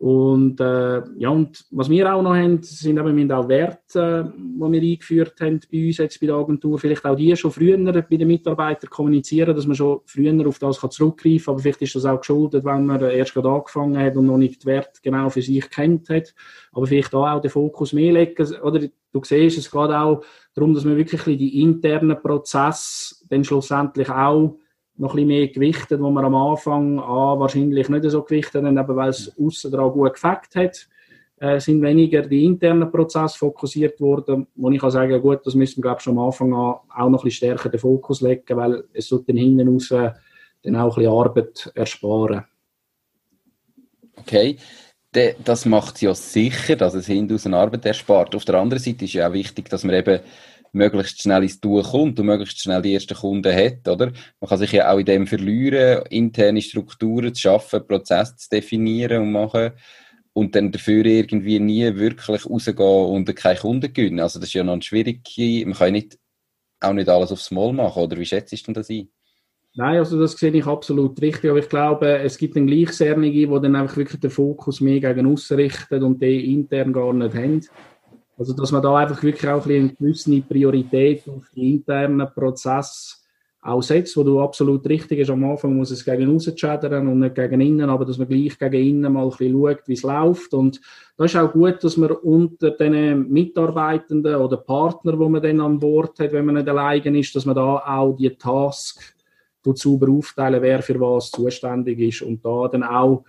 [0.00, 4.72] Und, äh, ja, und was wir auch noch haben, sind eben wir auch Werte, die
[4.72, 6.78] wir eingeführt haben bei uns jetzt bei der Agentur.
[6.78, 10.80] Vielleicht auch die schon früher bei den Mitarbeitern kommunizieren, dass man schon früher auf das
[10.80, 11.52] kann zurückgreifen kann.
[11.52, 14.62] Aber vielleicht ist das auch geschuldet, wenn man erst gerade angefangen hat und noch nicht
[14.62, 16.34] die Werte genau für sich kennt hat.
[16.72, 18.54] Aber vielleicht da auch den Fokus mehr legen.
[18.62, 20.24] Oder du siehst, es geht auch
[20.54, 24.56] darum, dass man wirklich die internen Prozesse dann schlussendlich auch
[25.00, 28.76] noch ein bisschen mehr gewichtet, wo man am Anfang ah, wahrscheinlich nicht so gewichtet haben,
[28.76, 30.88] eben weil es außen dran gut gefackt hat,
[31.38, 35.78] äh, sind weniger die internen Prozesse fokussiert worden, wo ich kann sagen, gut, das müssen
[35.78, 38.56] wir glaube ich schon am Anfang an auch noch ein bisschen stärker den Fokus legen,
[38.56, 42.44] weil es sollte dann hinten raus dann auch ein bisschen Arbeit ersparen.
[44.16, 44.58] Okay.
[45.42, 48.34] Das macht ja sicher, dass es hinten aus Arbeit erspart.
[48.36, 50.20] Auf der anderen Seite ist ja auch wichtig, dass man eben
[50.72, 54.12] möglichst schnell ins Tun kommt und möglichst schnell die ersten Kunden hat, oder?
[54.40, 59.22] Man kann sich ja auch in dem verlieren, interne Strukturen zu schaffen, Prozesse zu definieren
[59.22, 59.72] und machen
[60.32, 64.20] und dann dafür irgendwie nie wirklich rausgehen und keine Kunden gewinnen.
[64.20, 65.22] Also das ist ja noch ein schwierig,
[65.66, 66.18] man kann nicht,
[66.80, 69.08] auch nicht alles aufs Mal machen, oder wie schätzt du das ein?
[69.74, 73.60] Nein, also das sehe ich absolut richtig, aber ich glaube, es gibt dann Gleichsernige, die
[73.60, 77.60] dann einfach wirklich den Fokus mehr gegen aussen richten und die intern gar nicht haben.
[78.40, 83.16] Also, dass man da einfach wirklich auch ein eine gewisse Priorität auf die internen Prozesse
[83.60, 85.28] auch setzt, wo du absolut richtig ist.
[85.28, 88.58] Am Anfang muss es gegen außen schädern und nicht gegen innen, aber dass man gleich
[88.58, 90.54] gegen innen mal ein bisschen schaut, wie es läuft.
[90.54, 90.80] Und
[91.18, 95.78] da ist auch gut, dass man unter den Mitarbeitenden oder Partnern, wo man dann an
[95.78, 99.14] Bord hat, wenn man nicht alleine ist, dass man da auch die Task
[99.62, 103.22] sauber aufteilen, wer für was zuständig ist und da dann auch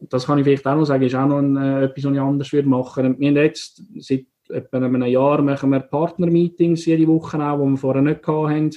[0.00, 2.20] das kann ich vielleicht auch noch sagen, ist auch noch ein, äh, etwas, was ich
[2.20, 3.18] anders würde machen.
[3.18, 7.76] Wir haben jetzt seit etwa einem Jahr machen wir Partner-Meetings jede Woche auch, die wir
[7.76, 8.70] vorher nicht hatten.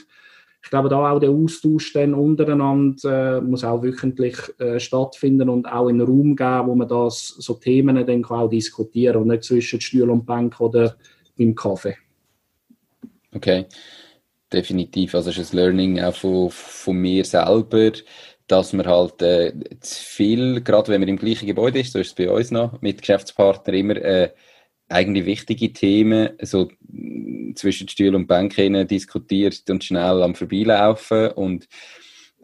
[0.64, 5.66] Ich glaube, da auch der Austausch dann untereinander äh, muss auch wöchentlich äh, stattfinden und
[5.66, 9.44] auch in einen Raum geben, wo man das, so Themen dann auch diskutieren und nicht
[9.44, 10.96] zwischen Stuhl und Bank oder
[11.38, 11.98] im Kaffee.
[13.34, 13.66] Okay,
[14.54, 15.16] definitiv.
[15.16, 17.92] Also ist ein Learning auch von, von mir selber
[18.52, 22.08] dass man halt äh, zu viel, gerade wenn man im gleichen Gebäude ist, so ist
[22.08, 24.34] es bei uns noch, mit Geschäftspartnern immer äh,
[24.90, 26.70] eigentlich wichtige Themen so
[27.56, 28.56] zwischen Stuhl und Bank
[28.90, 31.68] diskutiert und schnell am Vorbeilaufen und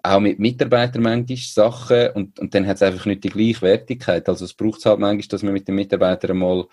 [0.01, 4.29] auch mit Mitarbeitern manchmal Sachen und, und dann hat es einfach nicht die Gleichwertigkeit.
[4.29, 6.65] Also es braucht halt manchmal, dass man mit den Mitarbeitern mal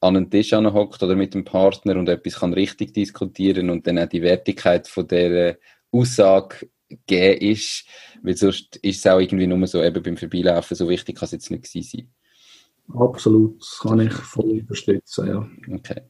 [0.00, 3.98] an einen Tisch hockt oder mit dem Partner und etwas kann richtig diskutieren und dann
[3.98, 5.58] auch die Wertigkeit von der
[5.92, 7.86] Aussage gegeben ist,
[8.22, 11.32] weil sonst ist es auch irgendwie nur so eben beim Vorbeilaufen so wichtig, kann es
[11.32, 12.08] jetzt nicht sein.
[12.94, 15.48] Absolut, das kann ich voll unterstützen, ja.
[15.74, 16.02] Okay.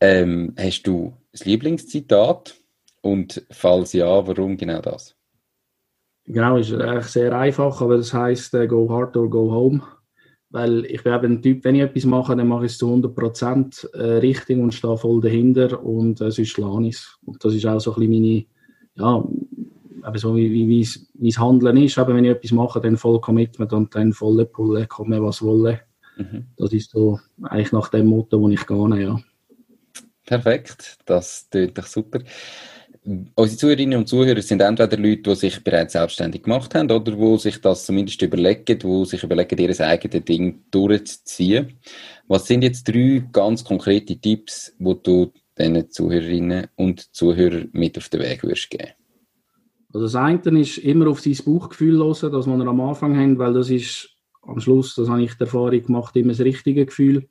[0.00, 2.54] Ähm, hast du das Lieblingszitat?
[3.00, 5.14] Und falls ja, warum genau das?
[6.24, 9.82] Genau, ist eigentlich sehr einfach, aber das heißt uh, go hard or go home.
[10.50, 12.86] Weil ich bin eben ein Typ, wenn ich etwas mache, dann mache ich es zu
[12.86, 17.18] 100% äh, richtig und stehe voll dahinter und äh, sonst lasse ich es.
[17.24, 18.46] Und das ist auch so ein bisschen meine,
[18.94, 19.24] ja,
[20.08, 21.98] eben so wie, wie, wie es Handeln ist.
[21.98, 25.80] Eben, wenn ich etwas mache, dann voll Commitment und dann volle Pulle, komme was wolle.
[26.16, 26.46] Mhm.
[26.56, 29.20] Das ist so eigentlich nach dem Motto, wo ich gehe, ja.
[30.24, 32.20] Perfekt, das klingt doch super.
[33.34, 37.38] Unsere Zuhörerinnen und Zuhörer sind entweder Leute, die sich bereits selbstständig gemacht haben oder die
[37.38, 41.78] sich das zumindest überlegen, die sich überlegen, ihr eigenes Ding durchzuziehen.
[42.26, 48.10] Was sind jetzt drei ganz konkrete Tipps, die du diesen Zuhörerinnen und Zuhörern mit auf
[48.10, 48.92] den Weg würdest geben?
[49.98, 53.52] Also das eine ist immer auf sein Bauchgefühl hören, das wir am Anfang haben, weil
[53.52, 54.10] das ist
[54.42, 57.28] am Schluss, das habe ich die Erfahrung gemacht, immer das richtige Gefühl.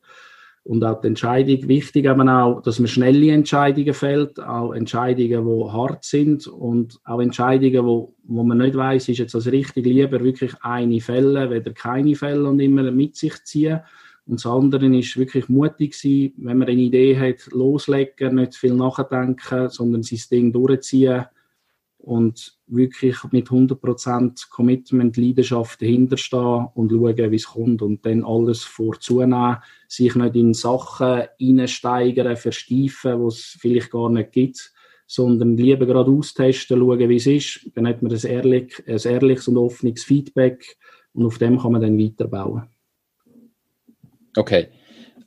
[0.66, 5.72] Und auch die Entscheidung, wichtig eben auch, dass man schnelle Entscheidungen fällt, auch Entscheidungen, die
[5.72, 10.22] hart sind und auch Entscheidungen, wo, wo man nicht weiß, ist jetzt das richtig, lieber
[10.22, 13.80] wirklich eine Fälle, weder keine Fälle und immer mit sich ziehen.
[14.26, 18.74] Und das andere ist wirklich mutig sein, wenn man eine Idee hat, loslegen, nicht viel
[18.74, 21.28] nachdenken, sondern sein Ding durchziehen
[22.08, 28.64] und wirklich mit 100% Commitment, Leidenschaft dahinterstehen und schauen, wie es kommt und dann alles
[28.64, 29.58] vorzunehmen,
[29.90, 34.72] sich nicht in Sachen reinsteigern, versteifen, die es vielleicht gar nicht gibt,
[35.06, 39.50] sondern lieber gerade austesten, schauen, wie es ist, dann hat man ein, ehrlich, ein ehrliches
[39.50, 40.78] und offenes Feedback
[41.12, 42.70] und auf dem kann man dann weiterbauen.
[44.38, 44.70] Okay,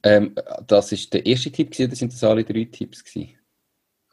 [0.02, 0.34] ähm,
[0.66, 3.34] das ist der erste Tipp gewesen, oder sind das alle drei Tipps gewesen?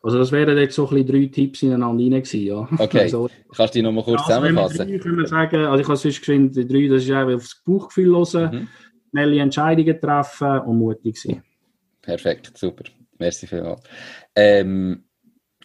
[0.04, 2.68] Also das wären jetzt so ein bisschen drei Tipps ineinander rein gewesen, ja.
[2.78, 4.88] Okay, also, kannst du die nochmal kurz also zusammenfassen?
[4.88, 7.64] Drei können wir sagen, also ich habe sonst geschrieben, die drei, das ist einfach aufs
[7.66, 8.68] Bauchgefühl hören, mhm.
[9.10, 11.44] schnelle Entscheidungen treffen und mutig sein.
[12.02, 12.84] Perfekt, super.
[13.18, 13.82] Merci vielmals.
[14.36, 15.04] Ähm,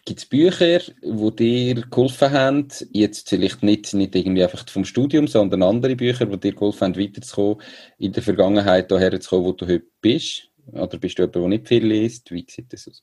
[0.05, 5.27] Gibt es Bücher, die dir geholfen haben, jetzt vielleicht nicht, nicht irgendwie einfach vom Studium,
[5.27, 7.61] sondern andere Bücher, die dir geholfen haben, weiterzukommen,
[7.97, 10.49] in der Vergangenheit daher zu kommen, wo du heute bist?
[10.73, 12.31] Oder bist du jemand, der nicht viel liest?
[12.31, 13.01] Wie sieht das aus?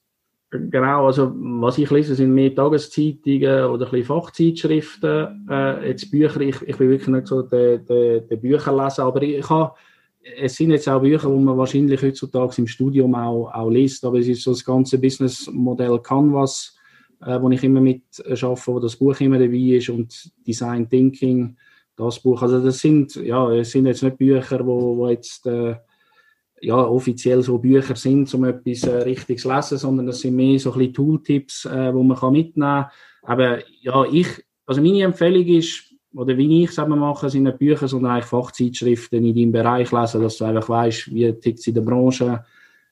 [0.52, 5.46] Genau, also was ich lese, sind mehr Tageszeitungen oder ein bisschen Fachzeitschriften.
[5.48, 9.48] Äh, jetzt Bücher, ich, ich bin wirklich nicht so der, der, der Bücherleser, aber ich,
[9.48, 9.74] habe,
[10.36, 14.18] es sind jetzt auch Bücher, die man wahrscheinlich heutzutage im Studium auch, auch liest, aber
[14.18, 16.76] es ist so das ganze Businessmodell Canvas,
[17.24, 18.02] äh, wo ich immer mit
[18.34, 21.56] schaffe, wo das Buch immer dabei ist und Design Thinking,
[21.94, 22.42] das Buch.
[22.42, 25.76] Also das sind, ja, es sind jetzt nicht Bücher, wo, wo jetzt äh,
[26.60, 30.58] ja, offiziell so Bücher sind, um etwas äh, richtig zu lesen, sondern das sind mehr
[30.58, 32.90] so ein bisschen Tooltips, äh, wo man kann mitnehmen kann.
[33.22, 34.28] Aber ja, ich,
[34.66, 38.26] also meine Empfehlung ist, oder wie ich es eben mache, sind nicht Bücher, sondern eigentlich
[38.26, 42.44] Fachzeitschriften in deinem Bereich lesen, dass du einfach weißt, wie tickt es in der Branche,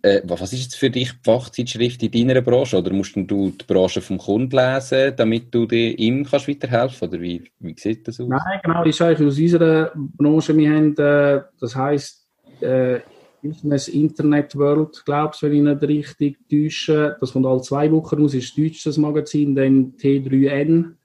[0.01, 2.77] äh, was ist jetzt für dich die Fachzeitschrift in deiner Branche?
[2.77, 7.49] Oder musst du die Branche vom Kunden lesen, damit du ihm kannst weiterhelfen Oder wie,
[7.59, 8.27] wie sieht das aus?
[8.27, 10.57] Nein, genau, ist eigentlich aus unserer Branche.
[10.57, 12.27] Wir haben, äh, das heisst,
[12.59, 12.99] äh,
[13.41, 17.17] Business Internet World, glaubst du, wenn ich nicht richtig täusche.
[17.19, 20.95] Das kommt alle zwei Wochen raus, ist deutsches Magazin, dann T3N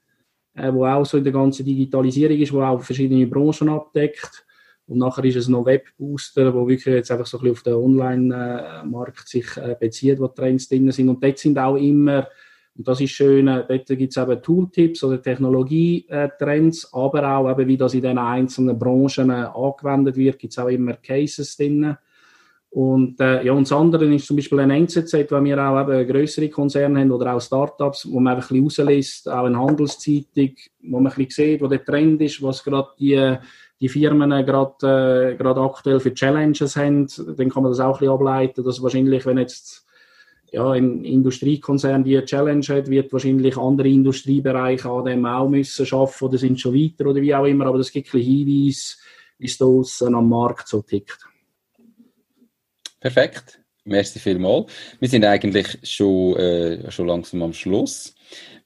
[0.55, 4.45] äh, wo auch so in der ganzen Digitalisierung ist, wo auch verschiedene Branchen abdeckt.
[4.87, 7.73] Und nachher ist es noch Webbooster, wo wirklich jetzt einfach so ein bisschen auf den
[7.75, 11.09] Online-Markt sich äh, bezieht, wo Trends drin sind.
[11.09, 12.27] Und dort sind auch immer,
[12.75, 17.67] und das ist schön, äh, dort gibt es eben Tooltips oder Technologietrends, aber auch eben,
[17.67, 21.95] wie das in den einzelnen Branchen äh, angewendet wird, gibt es auch immer Cases drin.
[22.71, 26.07] Und, äh, ja, und das andere ist zum Beispiel ein NZZ, weil wir auch eben
[26.07, 30.51] größere Konzerne haben oder auch Startups, wo man einfach ein bisschen rauslässt, auch eine Handelszeitung,
[30.83, 33.37] wo man ein bisschen sieht, wo der Trend ist, was gerade die,
[33.81, 37.07] die Firmen gerade, äh, gerade aktuell für Challenges haben.
[37.37, 39.87] Dann kann man das auch ein bisschen ableiten, dass wahrscheinlich, wenn jetzt
[40.51, 46.25] ja, ein Industriekonzern die Challenge hat, wird wahrscheinlich andere Industriebereiche an dem auch müssen schaffen
[46.25, 48.99] oder sind schon weiter oder wie auch immer, aber das gibt ein Hinweis,
[49.37, 49.65] wie es da
[50.07, 51.28] am Markt so tickt.
[52.99, 53.61] Perfekt.
[53.85, 54.71] Merci vielmals.
[54.99, 58.13] Wir sind eigentlich schon, äh, schon langsam am Schluss.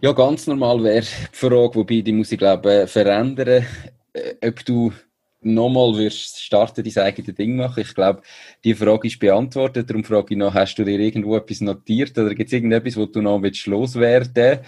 [0.00, 3.64] Ja, ganz normal wäre die Frage, wobei die muss ich glaube verändern,
[4.12, 4.92] äh, ob du
[5.40, 7.80] nochmal starten, dein eigenes Ding machen?
[7.80, 8.22] Ich glaube,
[8.64, 9.88] die Frage ist beantwortet.
[9.88, 13.06] Darum frage ich noch, hast du dir irgendwo etwas notiert oder gibt es irgendetwas, wo
[13.06, 14.60] du noch willst loswerden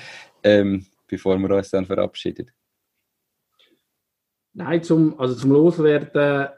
[0.43, 2.51] ähm, bevor wir uns dann verabschieden?
[4.55, 6.49] Nein, zum, also zum Loswerden,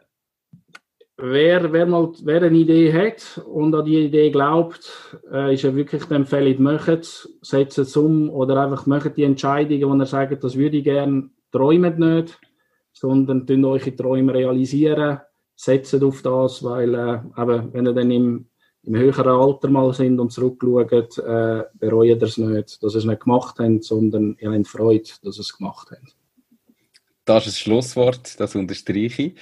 [1.16, 5.74] wer, wer, mal, wer eine Idee hat und an die Idee glaubt, äh, ist ja
[5.74, 10.44] wirklich die Empfehlung, macht setzt es um oder einfach macht die Entscheidungen, wo er sagt,
[10.44, 12.38] das würde ich gerne, träumt nicht
[12.96, 15.20] sondern tun eure Träume realisieren,
[15.54, 18.46] setzt auf das, weil äh, eben, wenn ihr dann im,
[18.84, 23.04] im höheren Alter mal sind und zurückschaut, äh, bereut ihr es nicht, dass ihr es
[23.04, 26.15] nicht gemacht habt, sondern ihr habt Freude, dass ihr es gemacht habt.
[27.26, 29.34] Das ist ein Schlusswort, das unterstreiche ich.